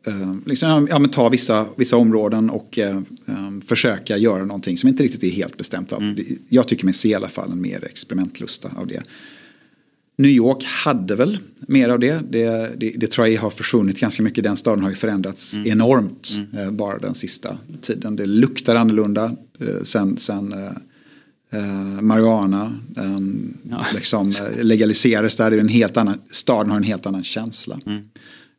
eh, 0.06 0.36
liksom, 0.46 0.88
ja, 0.90 1.00
men 1.00 1.10
ta 1.10 1.30
vissa, 1.30 1.66
vissa 1.78 1.98
områden 1.98 2.50
och 2.50 2.80
eh, 2.80 2.98
eh, 3.26 3.60
försöka 3.66 4.18
göra 4.18 4.46
någonting 4.46 4.78
som 4.78 4.90
inte 4.90 5.04
riktigt 5.04 5.24
är 5.24 5.30
helt 5.30 5.58
bestämt. 5.58 5.92
Mm. 5.92 6.16
Jag 6.50 6.68
tycker 6.68 6.86
mig 6.86 6.94
se 6.94 7.10
i 7.10 7.16
alla 7.16 7.30
fall 7.30 7.52
en 7.52 7.62
mer 7.62 7.86
experimentlusta 7.86 8.72
av 8.78 8.88
det. 8.88 9.04
New 10.18 10.32
York 10.32 10.64
hade 10.64 11.16
väl 11.16 11.40
mer 11.68 11.90
av 11.90 12.00
det. 12.00 12.22
Det, 12.30 12.80
det, 12.80 12.92
det 12.96 13.08
tror 13.08 13.28
jag 13.28 13.42
har 13.42 13.50
försvunnit 13.50 14.00
ganska 14.00 14.24
mycket. 14.24 14.44
Den 14.44 14.58
staden 14.58 14.84
har 14.84 14.90
ju 14.90 14.96
förändrats 14.96 15.58
mm. 15.58 15.72
enormt 15.72 16.36
mm. 16.36 16.68
Eh, 16.68 16.72
bara 16.72 16.98
den 16.98 17.16
sista 17.16 17.58
tiden. 17.82 18.16
Det 18.16 18.26
luktar 18.26 18.76
annorlunda 18.76 19.36
eh, 19.60 19.82
sen, 19.84 20.18
sen 20.18 20.54
eh, 20.54 20.72
eh 21.52 22.02
marijuana 22.02 22.80
um, 22.96 23.58
ja. 23.70 23.86
liksom, 23.96 24.32
legaliserades 24.62 25.36
där. 25.36 25.52
En 25.52 25.68
helt 25.68 25.98
annan, 25.98 26.18
staden 26.30 26.70
har 26.70 26.78
en 26.78 26.84
helt 26.84 27.06
annan 27.06 27.24
känsla. 27.24 27.80
Mm. 27.86 28.04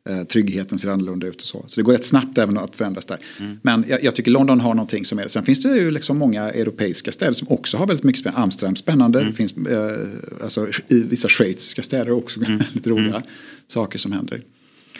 Eh, 0.09 0.23
tryggheten 0.23 0.79
ser 0.79 0.89
annorlunda 0.89 1.27
ut 1.27 1.41
och 1.41 1.47
så. 1.47 1.65
Så 1.67 1.79
det 1.79 1.83
går 1.83 1.93
rätt 1.93 2.05
snabbt 2.05 2.37
även 2.37 2.57
att 2.57 2.75
förändras 2.75 3.05
där. 3.05 3.19
Mm. 3.39 3.59
Men 3.61 3.85
jag, 3.87 4.03
jag, 4.03 4.15
tycker 4.15 4.31
London 4.31 4.59
har 4.59 4.73
någonting 4.73 5.05
som 5.05 5.19
är, 5.19 5.27
sen 5.27 5.45
finns 5.45 5.61
det 5.61 5.77
ju 5.77 5.91
liksom 5.91 6.17
många 6.17 6.49
europeiska 6.49 7.11
städer 7.11 7.33
som 7.33 7.47
också 7.47 7.77
har 7.77 7.87
väldigt 7.87 8.03
mycket 8.03 8.19
spännande. 8.19 8.43
Amsterdam 8.43 8.75
spännande, 8.75 9.19
mm. 9.19 9.31
det 9.31 9.37
finns 9.37 9.57
eh, 9.67 9.97
alltså, 10.43 10.67
i 10.87 11.03
vissa 11.03 11.29
schweiziska 11.29 11.83
städer 11.83 12.11
också 12.11 12.43
mm. 12.43 12.59
lite 12.73 12.89
roliga 12.89 13.15
mm. 13.15 13.27
saker 13.67 13.99
som 13.99 14.11
händer. 14.11 14.41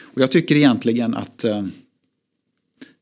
Och 0.01 0.21
jag 0.21 0.31
tycker 0.31 0.55
egentligen 0.55 1.13
att, 1.13 1.43
eh, 1.43 1.65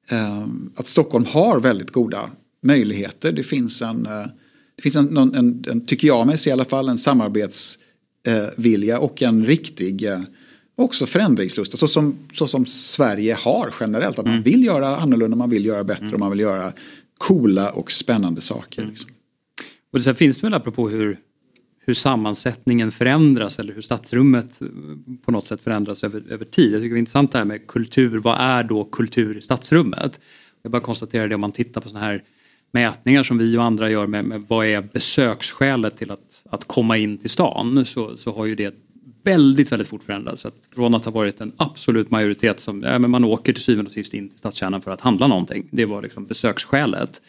eh, 0.09 0.47
att 0.75 0.87
Stockholm 0.87 1.25
har 1.25 1.59
väldigt 1.59 1.91
goda 1.91 2.29
möjligheter. 2.63 3.31
Det 3.31 3.43
finns 3.43 3.81
en, 3.81 4.05
eh, 4.05 4.25
det 4.75 4.81
finns 4.81 4.95
en, 4.95 5.17
en, 5.17 5.63
en, 5.67 5.85
tycker 5.85 6.07
jag 6.07 6.27
mig 6.27 6.37
se 6.37 6.49
i 6.49 6.53
alla 6.53 6.65
fall, 6.65 6.89
en 6.89 6.97
samarbetsvilja 6.97 8.99
och 8.99 9.21
en 9.21 9.45
riktig 9.45 10.09
också 10.75 11.05
förändringslusta, 11.05 11.77
så 11.77 11.88
som, 11.88 12.17
så 12.33 12.47
som 12.47 12.65
Sverige 12.65 13.33
har 13.33 13.75
generellt. 13.79 14.19
Att 14.19 14.25
man 14.25 14.33
mm. 14.33 14.43
vill 14.43 14.63
göra 14.63 14.97
annorlunda, 14.97 15.38
man 15.38 15.49
vill 15.49 15.65
göra 15.65 15.83
bättre 15.83 16.05
mm. 16.05 16.13
och 16.13 16.19
man 16.19 16.31
vill 16.31 16.39
göra 16.39 16.73
coola 17.17 17.69
och 17.69 17.91
spännande 17.91 18.41
saker. 18.41 18.81
Mm. 18.81 18.91
Liksom. 18.91 19.11
Och 19.93 20.01
sen 20.01 20.15
finns 20.15 20.39
det 20.39 20.47
väl 20.47 20.53
apropå 20.53 20.89
hur, 20.89 21.19
hur 21.79 21.93
sammansättningen 21.93 22.91
förändras 22.91 23.59
eller 23.59 23.73
hur 23.73 23.81
stadsrummet 23.81 24.59
på 25.25 25.31
något 25.31 25.47
sätt 25.47 25.61
förändras 25.61 26.03
över, 26.03 26.23
över 26.29 26.45
tid. 26.45 26.73
Jag 26.73 26.81
tycker 26.81 26.93
det 26.93 26.97
är 26.97 26.99
intressant 26.99 27.31
det 27.31 27.38
här 27.38 27.45
med 27.45 27.67
kultur. 27.67 28.19
Vad 28.19 28.39
är 28.39 28.63
då 28.63 28.83
kultur 28.83 29.38
i 29.38 29.41
stadsrummet? 29.41 30.19
Jag 30.61 30.71
bara 30.71 30.81
konstaterar 30.81 31.27
det 31.27 31.35
om 31.35 31.41
man 31.41 31.51
tittar 31.51 31.81
på 31.81 31.89
sådana 31.89 32.05
här 32.05 32.23
mätningar 32.71 33.23
som 33.23 33.38
vi 33.38 33.57
och 33.57 33.63
andra 33.63 33.89
gör 33.89 34.07
med, 34.07 34.25
med 34.25 34.45
vad 34.47 34.65
är 34.65 34.81
besöksskälet 34.81 35.97
till 35.97 36.11
att, 36.11 36.43
att 36.49 36.67
komma 36.67 36.97
in 36.97 37.17
till 37.17 37.29
stan 37.29 37.85
så, 37.85 38.17
så 38.17 38.35
har 38.35 38.45
ju 38.45 38.55
det 38.55 38.84
väldigt, 39.25 39.71
väldigt 39.71 39.88
fort 39.88 40.03
förändrats. 40.03 40.41
Så 40.41 40.47
att 40.47 40.69
från 40.75 40.95
att 40.95 41.05
ha 41.05 41.11
varit 41.11 41.41
en 41.41 41.51
absolut 41.57 42.11
majoritet 42.11 42.59
som, 42.59 42.83
ja, 42.83 42.99
men 42.99 43.11
man 43.11 43.23
åker 43.23 43.53
till 43.53 43.63
syvende 43.63 43.88
och 43.88 43.91
sist 43.91 44.13
in 44.13 44.29
till 44.29 44.38
stadskärnan 44.38 44.81
för 44.81 44.91
att 44.91 45.01
handla 45.01 45.27
någonting. 45.27 45.67
Det 45.71 45.85
var 45.85 46.01
liksom 46.01 46.25
besöksskälet. 46.25 47.21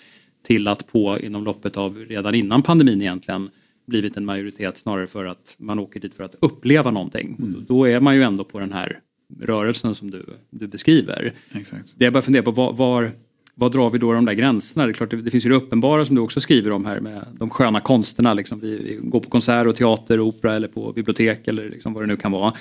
Till 0.42 0.68
att 0.68 0.92
på 0.92 1.18
inom 1.18 1.44
loppet 1.44 1.76
av, 1.76 1.98
redan 1.98 2.34
innan 2.34 2.62
pandemin 2.62 3.02
egentligen, 3.02 3.50
blivit 3.86 4.16
en 4.16 4.24
majoritet 4.24 4.78
snarare 4.78 5.06
för 5.06 5.24
att 5.24 5.56
man 5.58 5.78
åker 5.78 6.00
dit 6.00 6.14
för 6.14 6.24
att 6.24 6.34
uppleva 6.40 6.90
någonting. 6.90 7.36
Mm. 7.38 7.64
Då 7.68 7.88
är 7.88 8.00
man 8.00 8.14
ju 8.14 8.22
ändå 8.22 8.44
på 8.44 8.60
den 8.60 8.72
här 8.72 9.00
rörelsen 9.40 9.94
som 9.94 10.10
du, 10.10 10.24
du 10.50 10.66
beskriver. 10.66 11.32
Exakt. 11.52 11.94
Det 11.96 12.04
jag 12.04 12.12
bara 12.12 12.22
funderar 12.22 12.44
på, 12.44 12.50
var, 12.50 12.72
var 12.72 13.12
vad 13.58 13.72
drar 13.72 13.90
vi 13.90 13.98
då 13.98 14.12
de 14.12 14.24
där 14.24 14.32
gränserna? 14.32 14.86
Det, 14.86 14.90
är 14.90 14.94
klart, 14.94 15.10
det, 15.10 15.30
finns 15.30 15.46
ju 15.46 15.50
det 15.50 15.56
uppenbara 15.56 16.04
som 16.04 16.14
du 16.14 16.22
också 16.22 16.40
skriver 16.40 16.70
om 16.70 16.84
här 16.84 17.00
med 17.00 17.26
de 17.32 17.50
sköna 17.50 17.80
konsterna. 17.80 18.34
Liksom. 18.34 18.60
Vi, 18.60 18.78
vi 18.78 18.98
går 19.02 19.20
på 19.20 19.30
konsert 19.30 19.66
och 19.66 19.76
teater 19.76 20.20
opera 20.20 20.56
eller 20.56 20.68
på 20.68 20.92
bibliotek 20.92 21.48
eller 21.48 21.70
liksom 21.70 21.92
vad 21.94 22.02
det 22.02 22.06
nu 22.06 22.16
kan 22.16 22.32
vara. 22.32 22.52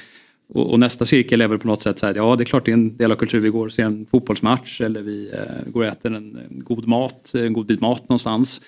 Och, 0.48 0.72
och, 0.72 0.80
nästa 0.80 1.06
cirkel 1.06 1.42
är 1.42 1.48
väl 1.48 1.58
på 1.58 1.68
något 1.68 1.82
sätt 1.82 2.00
så 2.00 2.06
här, 2.06 2.16
ja 2.16 2.36
det 2.36 2.44
är 2.44 2.46
klart 2.46 2.66
det 2.66 2.72
är 2.72 2.74
en 2.74 2.98
del 2.98 3.12
av 3.12 3.16
kultur. 3.16 3.40
Vi 3.40 3.50
går 3.50 3.66
och 3.66 3.74
ser 3.74 3.84
en 3.84 4.06
fotbollsmatch 4.06 4.82
eller 4.82 5.02
vi 5.02 5.32
eh, 5.34 5.72
går 5.72 5.82
och 5.82 5.88
äter 5.88 6.16
en, 6.16 6.38
en 6.50 6.64
god 6.64 6.88
mat, 6.88 7.32
en 7.36 7.54
god 7.54 7.66
bit 7.66 7.82
mat 7.82 8.02
någonstans. 8.02 8.62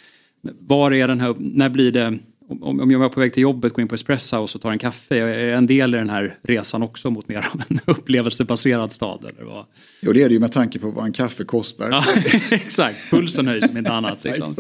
Var 0.59 0.93
är 0.93 1.07
den 1.07 1.19
här, 1.19 1.35
när 1.37 1.69
blir 1.69 1.91
det 1.91 2.17
om, 2.47 2.79
om 2.79 2.91
jag 2.91 2.99
var 2.99 3.10
på 3.10 3.19
väg 3.19 3.33
till 3.33 3.43
jobbet, 3.43 3.73
går 3.73 3.81
in 3.81 3.88
på 3.88 3.95
Espresso 3.95 4.38
och 4.38 4.62
tar 4.62 4.71
en 4.71 4.79
kaffe, 4.79 5.17
är 5.17 5.47
en 5.47 5.67
del 5.67 5.95
i 5.95 5.97
den 5.97 6.10
här 6.10 6.39
resan 6.41 6.83
också 6.83 7.10
mot 7.10 7.27
mer 7.27 7.38
av 7.38 7.62
en 7.67 7.79
upplevelsebaserad 7.86 8.93
stad? 8.93 9.25
Eller 9.29 9.43
vad? 9.43 9.65
Jo 10.01 10.13
det 10.13 10.23
är 10.23 10.27
det 10.27 10.33
ju 10.33 10.39
med 10.39 10.51
tanke 10.51 10.79
på 10.79 10.91
vad 10.91 11.05
en 11.05 11.12
kaffe 11.12 11.43
kostar. 11.43 11.89
Ja, 11.89 12.05
exakt, 12.51 13.10
pulsen 13.10 13.47
höjs 13.47 13.69
om 13.69 13.77
inte 13.77 13.93
annat. 13.93 14.23
Liksom. 14.23 14.55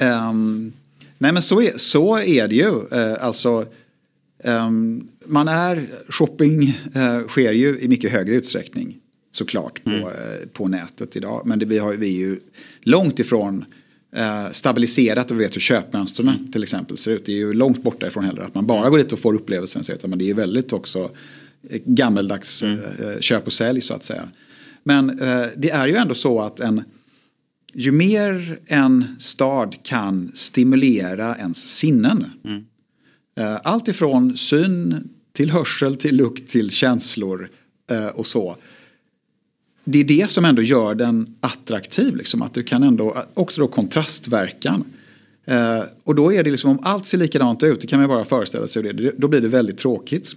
um, 0.00 0.72
nej 1.18 1.32
men 1.32 1.42
så 1.42 1.60
är, 1.60 1.72
så 1.76 2.18
är 2.18 2.48
det 2.48 2.54
ju. 2.54 2.70
Uh, 2.70 3.24
alltså, 3.24 3.66
um, 4.44 5.08
man 5.26 5.48
är, 5.48 5.86
shopping 6.08 6.62
uh, 6.96 7.26
sker 7.28 7.52
ju 7.52 7.78
i 7.78 7.88
mycket 7.88 8.12
högre 8.12 8.34
utsträckning 8.34 8.96
såklart 9.32 9.84
på, 9.84 9.90
mm. 9.90 10.04
uh, 10.04 10.12
på 10.52 10.68
nätet 10.68 11.16
idag. 11.16 11.42
Men 11.44 11.58
det, 11.58 11.66
vi, 11.66 11.78
har, 11.78 11.92
vi 11.94 12.06
är 12.06 12.18
ju 12.18 12.40
långt 12.82 13.18
ifrån 13.18 13.64
eh, 14.14 14.50
stabiliserat 14.50 15.30
och 15.30 15.40
vet 15.40 15.56
hur 15.56 15.60
köpmönstren 15.60 16.28
mm. 16.28 16.52
till 16.52 16.62
exempel 16.62 16.96
ser 16.96 17.10
ut. 17.10 17.26
Det 17.26 17.32
är 17.32 17.36
ju 17.36 17.52
långt 17.52 17.82
borta 17.82 18.06
ifrån 18.06 18.24
heller 18.24 18.42
att 18.42 18.54
man 18.54 18.66
bara 18.66 18.90
går 18.90 18.98
dit 18.98 19.12
och 19.12 19.18
får 19.18 19.34
upplevelsen. 19.34 19.98
Men 20.04 20.18
det 20.18 20.30
är 20.30 20.34
väldigt 20.34 20.72
också 20.72 21.10
eh, 21.70 21.80
gammeldags 21.84 22.62
mm. 22.62 22.78
eh, 22.78 23.20
köp 23.20 23.46
och 23.46 23.52
sälj 23.52 23.80
så 23.80 23.94
att 23.94 24.04
säga. 24.04 24.28
Men 24.82 25.10
eh, 25.10 25.46
det 25.56 25.70
är 25.70 25.86
ju 25.88 25.94
ändå 25.94 26.14
så 26.14 26.40
att 26.40 26.60
en, 26.60 26.82
ju 27.74 27.92
mer 27.92 28.58
en 28.66 29.04
stad 29.18 29.76
kan 29.82 30.30
stimulera 30.34 31.36
ens 31.36 31.76
sinnen. 31.78 32.24
Mm. 32.44 32.64
Eh, 33.36 33.60
allt 33.64 33.88
ifrån 33.88 34.36
syn 34.36 35.08
till 35.32 35.50
hörsel 35.50 35.96
till 35.96 36.16
lukt 36.16 36.50
till 36.50 36.70
känslor 36.70 37.48
och 38.14 38.26
så 38.26 38.56
det 39.84 39.98
är 39.98 40.04
det 40.04 40.30
som 40.30 40.44
ändå 40.44 40.62
gör 40.62 40.94
den 40.94 41.34
attraktiv. 41.40 42.16
Liksom, 42.16 42.42
att 42.42 42.54
du 42.54 42.62
kan 42.62 42.82
ändå, 42.82 43.24
också 43.34 43.60
då 43.60 43.68
kontrastverkan. 43.68 44.84
Eh, 45.44 45.82
och 46.04 46.14
då 46.14 46.32
är 46.32 46.42
det 46.42 46.50
liksom 46.50 46.70
om 46.70 46.78
allt 46.82 47.06
ser 47.06 47.18
likadant 47.18 47.62
ut, 47.62 47.80
det 47.80 47.86
kan 47.86 48.00
man 48.00 48.08
bara 48.08 48.24
föreställa 48.24 48.68
sig 48.68 48.82
det, 48.82 49.12
då 49.18 49.28
blir 49.28 49.40
det 49.40 49.48
väldigt 49.48 49.78
tråkigt. 49.78 50.32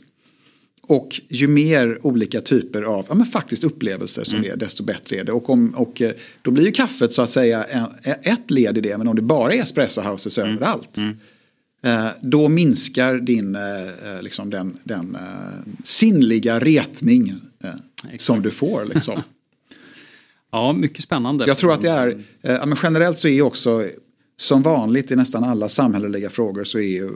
Och 0.82 1.22
ju 1.28 1.48
mer 1.48 2.00
olika 2.06 2.42
typer 2.42 2.82
av 2.82 3.06
ja, 3.10 3.16
men 3.16 3.26
faktiskt 3.26 3.64
upplevelser 3.64 4.24
som 4.24 4.36
mm. 4.36 4.48
det 4.48 4.54
är, 4.54 4.58
desto 4.58 4.84
bättre 4.84 5.16
är 5.16 5.24
det. 5.24 5.32
Och, 5.32 5.50
om, 5.50 5.70
och 5.70 6.02
eh, 6.02 6.12
då 6.42 6.52
blir 6.52 6.66
ju 6.66 6.72
kaffet 6.72 7.14
så 7.14 7.22
att 7.22 7.30
säga 7.30 7.64
en, 7.64 7.88
ett 8.22 8.52
led 8.52 8.78
i 8.78 8.82
det, 8.82 8.98
men 8.98 9.08
om 9.08 9.16
det 9.16 9.22
bara 9.22 9.54
är 9.54 9.62
espresso 9.62 10.02
houses 10.02 10.38
mm. 10.38 10.56
överallt. 10.56 10.98
Mm. 10.98 11.18
Eh, 11.84 12.12
då 12.22 12.50
minskar 12.50 13.16
din, 13.18 13.56
eh, 13.56 14.22
liksom 14.22 14.50
den, 14.50 14.78
den 14.84 15.18
sinnliga 15.84 16.60
retning 16.60 17.34
som 18.18 18.42
du 18.42 18.52
får. 18.52 18.86
Liksom. 18.86 19.22
Ja, 20.52 20.74
mycket 20.74 21.04
spännande. 21.04 21.48
Jag 21.48 21.58
tror 21.58 21.74
att 21.74 21.82
det 21.82 21.90
är, 21.90 22.08
eh, 22.42 22.66
men 22.66 22.78
generellt 22.84 23.20
så 23.20 23.28
är 23.28 23.42
också 23.42 23.86
som 24.40 24.62
vanligt 24.62 25.12
i 25.12 25.16
nästan 25.16 25.44
alla 25.44 25.70
samhälleliga 25.70 26.30
frågor 26.30 26.64
så 26.64 26.80
är 26.80 26.88
ju 26.88 27.08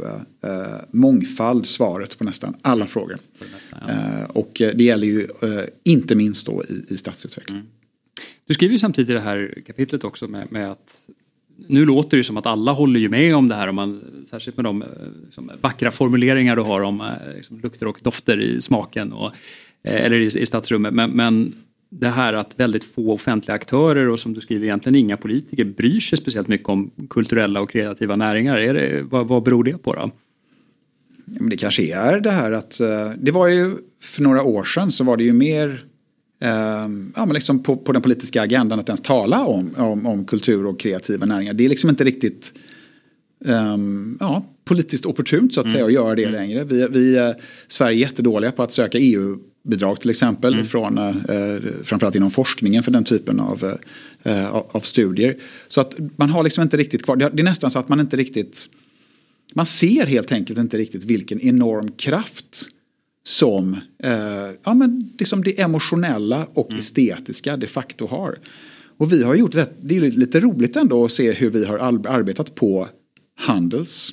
eh, 0.44 0.50
mångfald 0.92 1.66
svaret 1.66 2.18
på 2.18 2.24
nästan 2.24 2.56
alla 2.62 2.88
frågor. 2.88 3.18
Nästan, 3.54 3.80
ja. 3.88 3.94
eh, 3.94 4.30
och 4.30 4.52
det 4.54 4.84
gäller 4.84 5.08
ju 5.08 5.22
eh, 5.22 5.64
inte 5.84 6.16
minst 6.16 6.46
då 6.46 6.64
i, 6.70 6.94
i 6.94 6.98
stadsutveckling. 6.98 7.58
Mm. 7.58 7.70
Du 8.48 8.54
skriver 8.54 8.72
ju 8.72 8.80
samtidigt 8.80 9.10
i 9.10 9.14
det 9.14 9.20
här 9.20 9.64
kapitlet 9.68 10.04
också 10.04 10.28
med, 10.28 10.52
med, 10.52 10.72
att 10.72 11.02
nu 11.68 11.86
låter 11.86 12.18
det 12.18 12.24
som 12.24 12.38
att 12.38 12.46
alla 12.46 12.72
håller 12.72 13.00
ju 13.00 13.10
med 13.10 13.36
om 13.36 13.48
det 13.48 13.56
här, 13.56 13.68
om 13.68 13.76
man, 13.76 14.02
särskilt 14.26 14.58
med 14.58 14.66
de 14.66 14.84
liksom, 15.26 15.52
vackra 15.62 15.92
formuleringar 15.92 16.56
du 16.56 16.62
har 16.62 16.82
om 16.82 17.04
liksom, 17.36 17.60
lukter 17.60 17.88
och 17.88 18.00
dofter 18.04 18.46
i 18.46 18.62
smaken 18.62 19.14
och, 19.14 19.32
eh, 19.84 20.06
eller 20.06 20.20
i, 20.20 20.26
i 20.26 20.46
stadsrummet. 20.46 20.94
Men, 20.94 21.12
men 21.12 21.54
det 21.94 22.10
här 22.10 22.34
att 22.34 22.60
väldigt 22.60 22.84
få 22.84 23.14
offentliga 23.14 23.56
aktörer 23.56 24.10
och 24.10 24.20
som 24.20 24.34
du 24.34 24.42
skriver 24.42 24.66
egentligen 24.66 24.96
inga 24.96 25.18
politiker 25.18 25.64
bryr 25.64 26.00
sig 26.00 26.18
speciellt 26.18 26.48
mycket 26.48 26.70
om 26.70 26.92
kulturella 27.10 27.62
och 27.62 27.70
kreativa 27.70 28.16
näringar. 28.16 28.58
Är 28.58 28.74
det, 28.74 29.04
vad, 29.04 29.28
vad 29.28 29.44
beror 29.44 29.64
det 29.64 29.78
på 29.78 29.94
då? 29.94 30.12
Det 31.26 31.58
kanske 31.58 31.84
är 31.84 32.20
det 32.20 32.32
här 32.32 32.52
att 32.52 32.80
eh, 32.80 33.12
det 33.18 33.32
var 33.32 33.48
ju 33.48 33.76
för 34.04 34.22
några 34.22 34.44
år 34.44 34.64
sedan 34.64 34.92
så 34.92 35.04
var 35.04 35.18
det 35.18 35.24
ju 35.24 35.34
mer 35.34 35.86
eh, 36.42 36.50
ja, 37.16 37.26
men 37.26 37.34
liksom 37.34 37.64
på, 37.64 37.78
på 37.78 37.92
den 37.92 38.02
politiska 38.02 38.42
agendan 38.42 38.80
att 38.80 38.90
ens 38.90 39.02
tala 39.02 39.46
om, 39.46 39.76
om, 39.78 40.06
om 40.06 40.26
kultur 40.26 40.66
och 40.66 40.80
kreativa 40.80 41.26
näringar. 41.26 41.54
Det 41.54 41.66
är 41.66 41.70
liksom 41.70 41.90
inte 41.90 42.04
riktigt 42.04 42.54
um, 43.46 44.18
ja, 44.20 44.46
politiskt 44.66 45.06
opportunt 45.06 45.54
så 45.54 45.60
att 45.60 45.66
mm. 45.66 45.74
säga 45.74 45.86
att 45.86 45.94
göra 45.94 46.16
det 46.16 46.24
mm. 46.24 46.36
längre. 46.36 46.64
Vi, 46.64 46.88
vi, 46.90 47.18
eh, 47.18 47.32
Sverige 47.68 47.98
är 47.98 48.00
jättedåliga 48.00 48.52
på 48.52 48.64
att 48.64 48.72
söka 48.72 48.98
EU 48.98 49.40
bidrag 49.64 50.02
till 50.02 50.10
exempel. 50.10 50.54
Mm. 50.54 50.66
Från, 50.66 50.98
eh, 50.98 51.84
framförallt 51.84 52.16
inom 52.16 52.32
forskningen 52.32 52.84
för 52.84 52.92
den 52.92 53.04
typen 53.04 53.40
av, 53.40 53.78
eh, 54.24 54.56
av 54.56 54.80
studier. 54.80 55.38
Så 55.68 55.82
att 55.82 55.96
man 56.16 56.30
har 56.30 56.44
liksom 56.44 56.62
inte 56.62 56.78
riktigt 56.78 57.04
kvar, 57.04 57.16
det 57.16 57.42
är 57.42 57.44
nästan 57.44 57.72
så 57.72 57.80
att 57.80 57.90
man 57.90 58.00
inte 58.00 58.18
riktigt, 58.18 58.70
man 59.54 59.66
ser 59.66 60.06
helt 60.06 60.32
enkelt 60.32 60.60
inte 60.60 60.78
riktigt 60.78 61.04
vilken 61.04 61.42
enorm 61.42 61.92
kraft 61.92 62.66
som 63.24 63.74
eh, 64.04 64.12
ja, 64.64 64.74
men 64.74 65.12
liksom 65.20 65.44
det 65.44 65.62
emotionella 65.62 66.48
och 66.54 66.70
mm. 66.70 66.80
estetiska 66.80 67.58
de 67.58 67.68
facto 67.68 68.08
har. 68.08 68.38
Och 68.98 69.14
vi 69.14 69.24
har 69.24 69.36
gjort 69.36 69.52
det, 69.52 69.70
det 69.80 69.98
är 69.98 70.02
lite 70.02 70.40
roligt 70.40 70.76
ändå 70.76 71.06
att 71.06 71.12
se 71.12 71.32
hur 71.32 71.50
vi 71.50 71.66
har 71.66 71.78
arbetat 71.78 72.56
på 72.56 72.88
Handels 73.36 74.12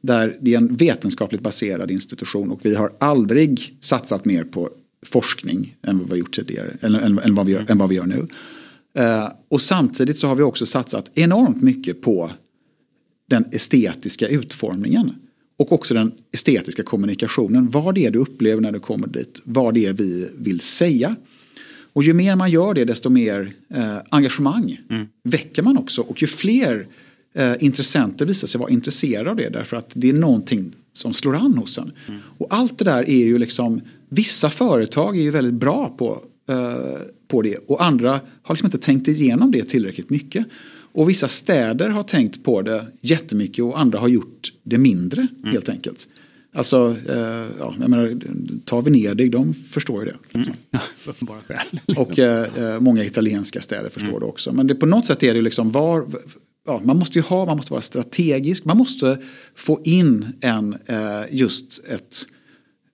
där 0.00 0.36
det 0.40 0.54
är 0.54 0.58
en 0.58 0.76
vetenskapligt 0.76 1.40
baserad 1.40 1.90
institution 1.90 2.50
och 2.50 2.60
vi 2.62 2.74
har 2.74 2.92
aldrig 3.00 3.76
satsat 3.80 4.24
mer 4.24 4.44
på 4.44 4.70
forskning 5.06 5.76
än 5.82 5.98
vad 5.98 6.06
vi 6.06 6.10
har 6.10 6.18
gjort 6.18 6.32
tidigare. 6.32 6.76
Eller, 6.80 7.00
än, 7.00 7.18
än, 7.18 7.34
vad, 7.34 7.46
vi 7.46 7.52
gör, 7.52 7.64
än 7.68 7.78
vad 7.78 7.88
vi 7.88 7.94
gör 7.94 8.06
nu. 8.06 8.26
Eh, 8.94 9.28
och 9.48 9.62
samtidigt 9.62 10.18
så 10.18 10.26
har 10.26 10.34
vi 10.34 10.42
också 10.42 10.66
satsat 10.66 11.10
enormt 11.18 11.62
mycket 11.62 12.02
på 12.02 12.30
den 13.28 13.44
estetiska 13.52 14.28
utformningen. 14.28 15.12
Och 15.58 15.72
också 15.72 15.94
den 15.94 16.12
estetiska 16.32 16.82
kommunikationen. 16.82 17.70
Vad 17.70 17.94
det 17.94 18.06
är 18.06 18.10
du 18.10 18.18
upplever 18.18 18.62
när 18.62 18.72
du 18.72 18.80
kommer 18.80 19.06
dit. 19.06 19.40
Vad 19.44 19.74
det 19.74 19.86
är 19.86 19.92
vi 19.92 20.28
vill 20.38 20.60
säga. 20.60 21.16
Och 21.92 22.02
ju 22.02 22.12
mer 22.12 22.36
man 22.36 22.50
gör 22.50 22.74
det 22.74 22.84
desto 22.84 23.10
mer 23.10 23.52
eh, 23.74 23.96
engagemang 24.08 24.80
mm. 24.90 25.06
väcker 25.24 25.62
man 25.62 25.78
också. 25.78 26.02
Och 26.02 26.22
ju 26.22 26.28
fler 26.28 26.88
eh, 27.34 27.54
intressenter 27.60 28.26
visar 28.26 28.48
sig 28.48 28.58
vara 28.58 28.70
intresserade 28.70 29.30
av 29.30 29.36
det 29.36 29.48
därför 29.48 29.76
att 29.76 29.90
det 29.94 30.08
är 30.08 30.12
någonting 30.12 30.72
som 30.92 31.14
slår 31.14 31.36
an 31.36 31.58
hos 31.58 31.78
en. 31.78 31.92
Mm. 32.08 32.20
Och 32.38 32.46
allt 32.50 32.78
det 32.78 32.84
där 32.84 33.10
är 33.10 33.24
ju 33.24 33.38
liksom, 33.38 33.80
vissa 34.08 34.50
företag 34.50 35.16
är 35.16 35.22
ju 35.22 35.30
väldigt 35.30 35.54
bra 35.54 35.94
på, 35.98 36.22
eh, 36.48 37.00
på 37.28 37.42
det 37.42 37.56
och 37.56 37.84
andra 37.84 38.20
har 38.42 38.54
liksom 38.54 38.66
inte 38.66 38.78
tänkt 38.78 39.08
igenom 39.08 39.50
det 39.50 39.64
tillräckligt 39.64 40.10
mycket. 40.10 40.46
Och 40.92 41.08
vissa 41.08 41.28
städer 41.28 41.88
har 41.88 42.02
tänkt 42.02 42.44
på 42.44 42.62
det 42.62 42.86
jättemycket 43.00 43.64
och 43.64 43.80
andra 43.80 43.98
har 43.98 44.08
gjort 44.08 44.52
det 44.62 44.78
mindre 44.78 45.26
mm. 45.42 45.52
helt 45.52 45.68
enkelt. 45.68 46.08
Alltså, 46.52 46.96
eh, 47.08 47.46
ja, 47.58 47.74
jag 47.80 47.90
menar, 47.90 48.18
ta 48.64 48.80
Venedig, 48.80 49.30
de 49.30 49.54
förstår 49.54 50.04
ju 50.04 50.10
det. 50.10 50.16
Mm. 50.32 50.52
Och 51.96 52.18
eh, 52.18 52.74
eh, 52.74 52.80
många 52.80 53.04
italienska 53.04 53.60
städer 53.60 53.90
förstår 53.90 54.08
mm. 54.08 54.20
det 54.20 54.26
också. 54.26 54.52
Men 54.52 54.66
det, 54.66 54.74
på 54.74 54.86
något 54.86 55.06
sätt 55.06 55.22
är 55.22 55.34
det 55.34 55.42
liksom 55.42 55.72
var, 55.72 56.06
ja, 56.66 56.80
man 56.84 56.98
måste 56.98 57.18
ju 57.18 57.22
ha, 57.22 57.46
man 57.46 57.56
måste 57.56 57.72
vara 57.72 57.82
strategisk, 57.82 58.64
man 58.64 58.76
måste 58.76 59.18
få 59.54 59.80
in 59.84 60.26
en, 60.40 60.76
eh, 60.86 61.22
just 61.30 61.84
ett, 61.84 62.26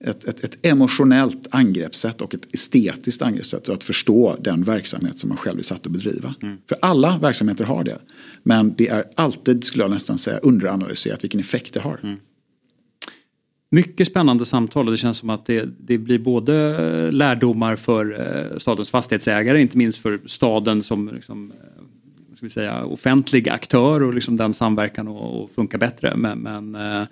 ett, 0.03 0.23
ett, 0.23 0.43
ett, 0.43 0.65
emotionellt 0.65 1.47
angreppssätt 1.49 2.21
och 2.21 2.33
ett 2.33 2.55
estetiskt 2.55 3.21
angreppssätt. 3.21 3.67
Och 3.67 3.75
att 3.75 3.83
förstå 3.83 4.37
den 4.39 4.63
verksamhet 4.63 5.19
som 5.19 5.29
man 5.29 5.37
själv 5.37 5.59
är 5.59 5.63
satt 5.63 5.85
att 5.85 5.91
bedriva. 5.91 6.35
Mm. 6.41 6.57
För 6.69 6.77
alla 6.81 7.17
verksamheter 7.17 7.65
har 7.65 7.83
det. 7.83 7.99
Men 8.43 8.73
det 8.77 8.87
är 8.87 9.03
alltid, 9.15 9.63
skulle 9.63 9.83
jag 9.83 9.91
nästan 9.91 10.17
säga, 10.17 10.37
underanalyserat 10.37 11.23
vilken 11.23 11.39
effekt 11.39 11.73
det 11.73 11.79
har. 11.79 11.99
Mm. 12.03 12.17
Mycket 13.69 14.07
spännande 14.07 14.45
samtal 14.45 14.85
och 14.85 14.91
det 14.91 14.97
känns 14.97 15.17
som 15.17 15.29
att 15.29 15.45
det, 15.45 15.69
det 15.79 15.97
blir 15.97 16.19
både 16.19 17.11
lärdomar 17.11 17.75
för 17.75 18.19
eh, 18.19 18.57
stadens 18.57 18.89
fastighetsägare, 18.89 19.61
inte 19.61 19.77
minst 19.77 19.99
för 19.99 20.19
staden 20.25 20.83
som 20.83 21.09
liksom, 21.15 21.51
eh, 21.51 21.76
ska 22.37 22.45
vi 22.45 22.49
säga, 22.49 22.85
offentlig 22.85 23.49
aktör 23.49 24.03
och 24.03 24.13
liksom 24.13 24.37
den 24.37 24.53
samverkan 24.53 25.07
och, 25.07 25.43
och 25.43 25.51
funkar 25.51 25.77
bättre. 25.77 26.15
Men, 26.15 26.39
men 26.39 26.75
eh, 26.75 27.07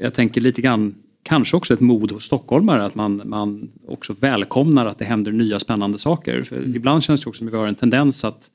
jag 0.00 0.14
tänker 0.14 0.40
lite 0.40 0.62
grann 0.62 0.94
kanske 1.22 1.56
också 1.56 1.74
ett 1.74 1.80
mod 1.80 2.12
hos 2.12 2.24
stockholmare 2.24 2.84
att 2.84 2.94
man, 2.94 3.22
man 3.24 3.70
också 3.86 4.16
välkomnar 4.20 4.86
att 4.86 4.98
det 4.98 5.04
händer 5.04 5.32
nya 5.32 5.60
spännande 5.60 5.98
saker. 5.98 6.42
För 6.42 6.56
mm. 6.56 6.76
Ibland 6.76 7.02
känns 7.02 7.20
det 7.20 7.28
också 7.28 7.38
som 7.38 7.48
att 7.48 7.52
vi 7.52 7.58
har 7.58 7.66
en 7.66 7.74
tendens 7.74 8.24
att 8.24 8.50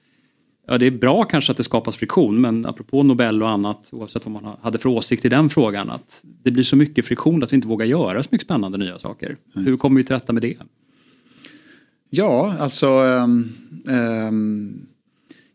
Ja, 0.67 0.77
det 0.77 0.85
är 0.85 0.91
bra 0.91 1.23
kanske 1.23 1.51
att 1.51 1.57
det 1.57 1.63
skapas 1.63 1.95
friktion 1.95 2.41
men 2.41 2.65
apropå 2.65 3.03
Nobel 3.03 3.43
och 3.43 3.49
annat 3.49 3.89
oavsett 3.91 4.25
vad 4.25 4.43
man 4.43 4.55
hade 4.61 4.77
för 4.77 4.89
åsikt 4.89 5.25
i 5.25 5.29
den 5.29 5.49
frågan 5.49 5.89
att 5.89 6.25
det 6.43 6.51
blir 6.51 6.63
så 6.63 6.75
mycket 6.75 7.05
friktion 7.05 7.43
att 7.43 7.51
vi 7.51 7.55
inte 7.55 7.67
vågar 7.67 7.85
göra 7.85 8.23
så 8.23 8.29
mycket 8.31 8.45
spännande 8.45 8.77
nya 8.77 8.99
saker. 8.99 9.37
Mm. 9.55 9.65
Hur 9.65 9.77
kommer 9.77 9.97
vi 9.97 10.03
till 10.03 10.15
rätta 10.15 10.33
med 10.33 10.41
det? 10.41 10.57
Ja, 12.09 12.55
alltså 12.59 12.87
um, 13.01 13.53
um, 13.87 14.85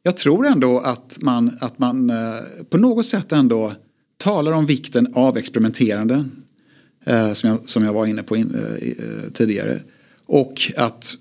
jag 0.06 0.16
tror 0.16 0.46
ändå 0.46 0.78
att 0.78 1.18
man, 1.20 1.58
att 1.60 1.78
man 1.78 2.10
eh, 2.10 2.40
på 2.70 2.78
något 2.78 3.06
sätt 3.06 3.32
ändå 3.32 3.74
talar 4.16 4.52
om 4.52 4.66
vikten 4.66 5.12
av 5.14 5.38
experimenterande 5.38 6.24
eh, 7.04 7.32
som, 7.32 7.50
jag, 7.50 7.68
som 7.68 7.84
jag 7.84 7.92
var 7.92 8.06
inne 8.06 8.22
på 8.22 8.36
in, 8.36 8.54
eh, 8.54 9.30
tidigare. 9.32 9.80
Och 10.26 10.72
att 10.76 11.14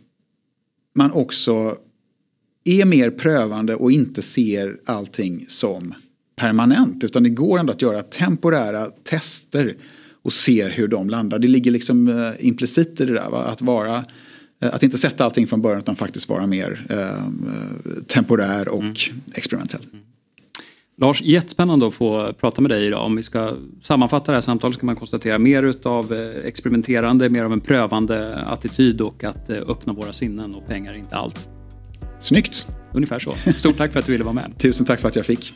man 0.96 1.12
också 1.12 1.78
är 2.64 2.86
mer 2.86 3.10
prövande 3.10 3.76
och 3.76 3.92
inte 3.92 4.22
ser 4.22 4.78
allting 4.86 5.46
som 5.48 5.94
permanent. 6.36 7.04
Utan 7.04 7.24
det 7.24 7.30
går 7.30 7.60
ändå 7.60 7.74
att 7.74 7.82
göra 7.82 8.02
temporära 8.02 8.86
tester 9.04 9.76
och 10.22 10.34
se 10.34 10.68
hur 10.68 10.88
de 10.88 11.10
landar. 11.10 11.40
Det 11.40 11.48
ligger 11.48 11.72
liksom 11.72 12.34
implicit 12.40 13.02
i 13.02 13.06
det 13.06 13.14
där. 13.14 13.30
Va? 13.30 13.44
Att, 13.44 13.62
vara, 13.62 14.04
att 14.60 14.84
inte 14.84 14.98
sätta 14.98 15.26
allting 15.26 15.48
från 15.48 15.62
början 15.62 15.80
utan 15.80 15.96
faktiskt 15.96 16.30
vara 16.30 16.48
mer 16.48 16.86
uh, 16.92 18.04
temporär 18.08 18.68
och 18.68 18.82
mm. 18.82 18.96
experimentell. 19.34 19.88
Mm. 19.94 20.06
Lars, 20.98 21.22
jättespännande 21.22 21.88
att 21.88 21.94
få 21.94 22.34
prata 22.34 22.62
med 22.62 22.72
dig 22.72 22.86
idag. 22.88 23.06
Om 23.06 23.16
vi 23.16 23.24
ska 23.24 23.54
sammanfatta 23.82 24.32
det 24.32 24.36
här 24.36 24.42
samtalet 24.42 24.80
kan 24.80 24.86
man 24.86 24.96
konstatera 24.96 25.40
mer 25.40 25.64
utav 25.64 26.14
experimenterande, 26.46 27.30
mer 27.30 27.46
av 27.46 27.54
en 27.54 27.62
prövande 27.62 28.36
attityd 28.36 29.02
och 29.02 29.24
att 29.24 29.50
öppna 29.50 29.94
våra 29.94 30.14
sinnen 30.14 30.56
och 30.56 30.68
pengar 30.68 30.94
är 30.94 30.98
inte 30.98 31.16
allt. 31.16 31.50
Snyggt! 32.20 32.68
Ungefär 32.94 33.20
så. 33.20 33.36
Stort 33.58 33.78
tack 33.78 33.92
för 33.92 34.00
att 34.00 34.06
du 34.06 34.12
ville 34.12 34.24
vara 34.24 34.34
med. 34.34 34.54
Tusen 34.58 34.86
tack 34.86 35.00
för 35.00 35.08
att 35.08 35.16
jag 35.16 35.26
fick. 35.26 35.54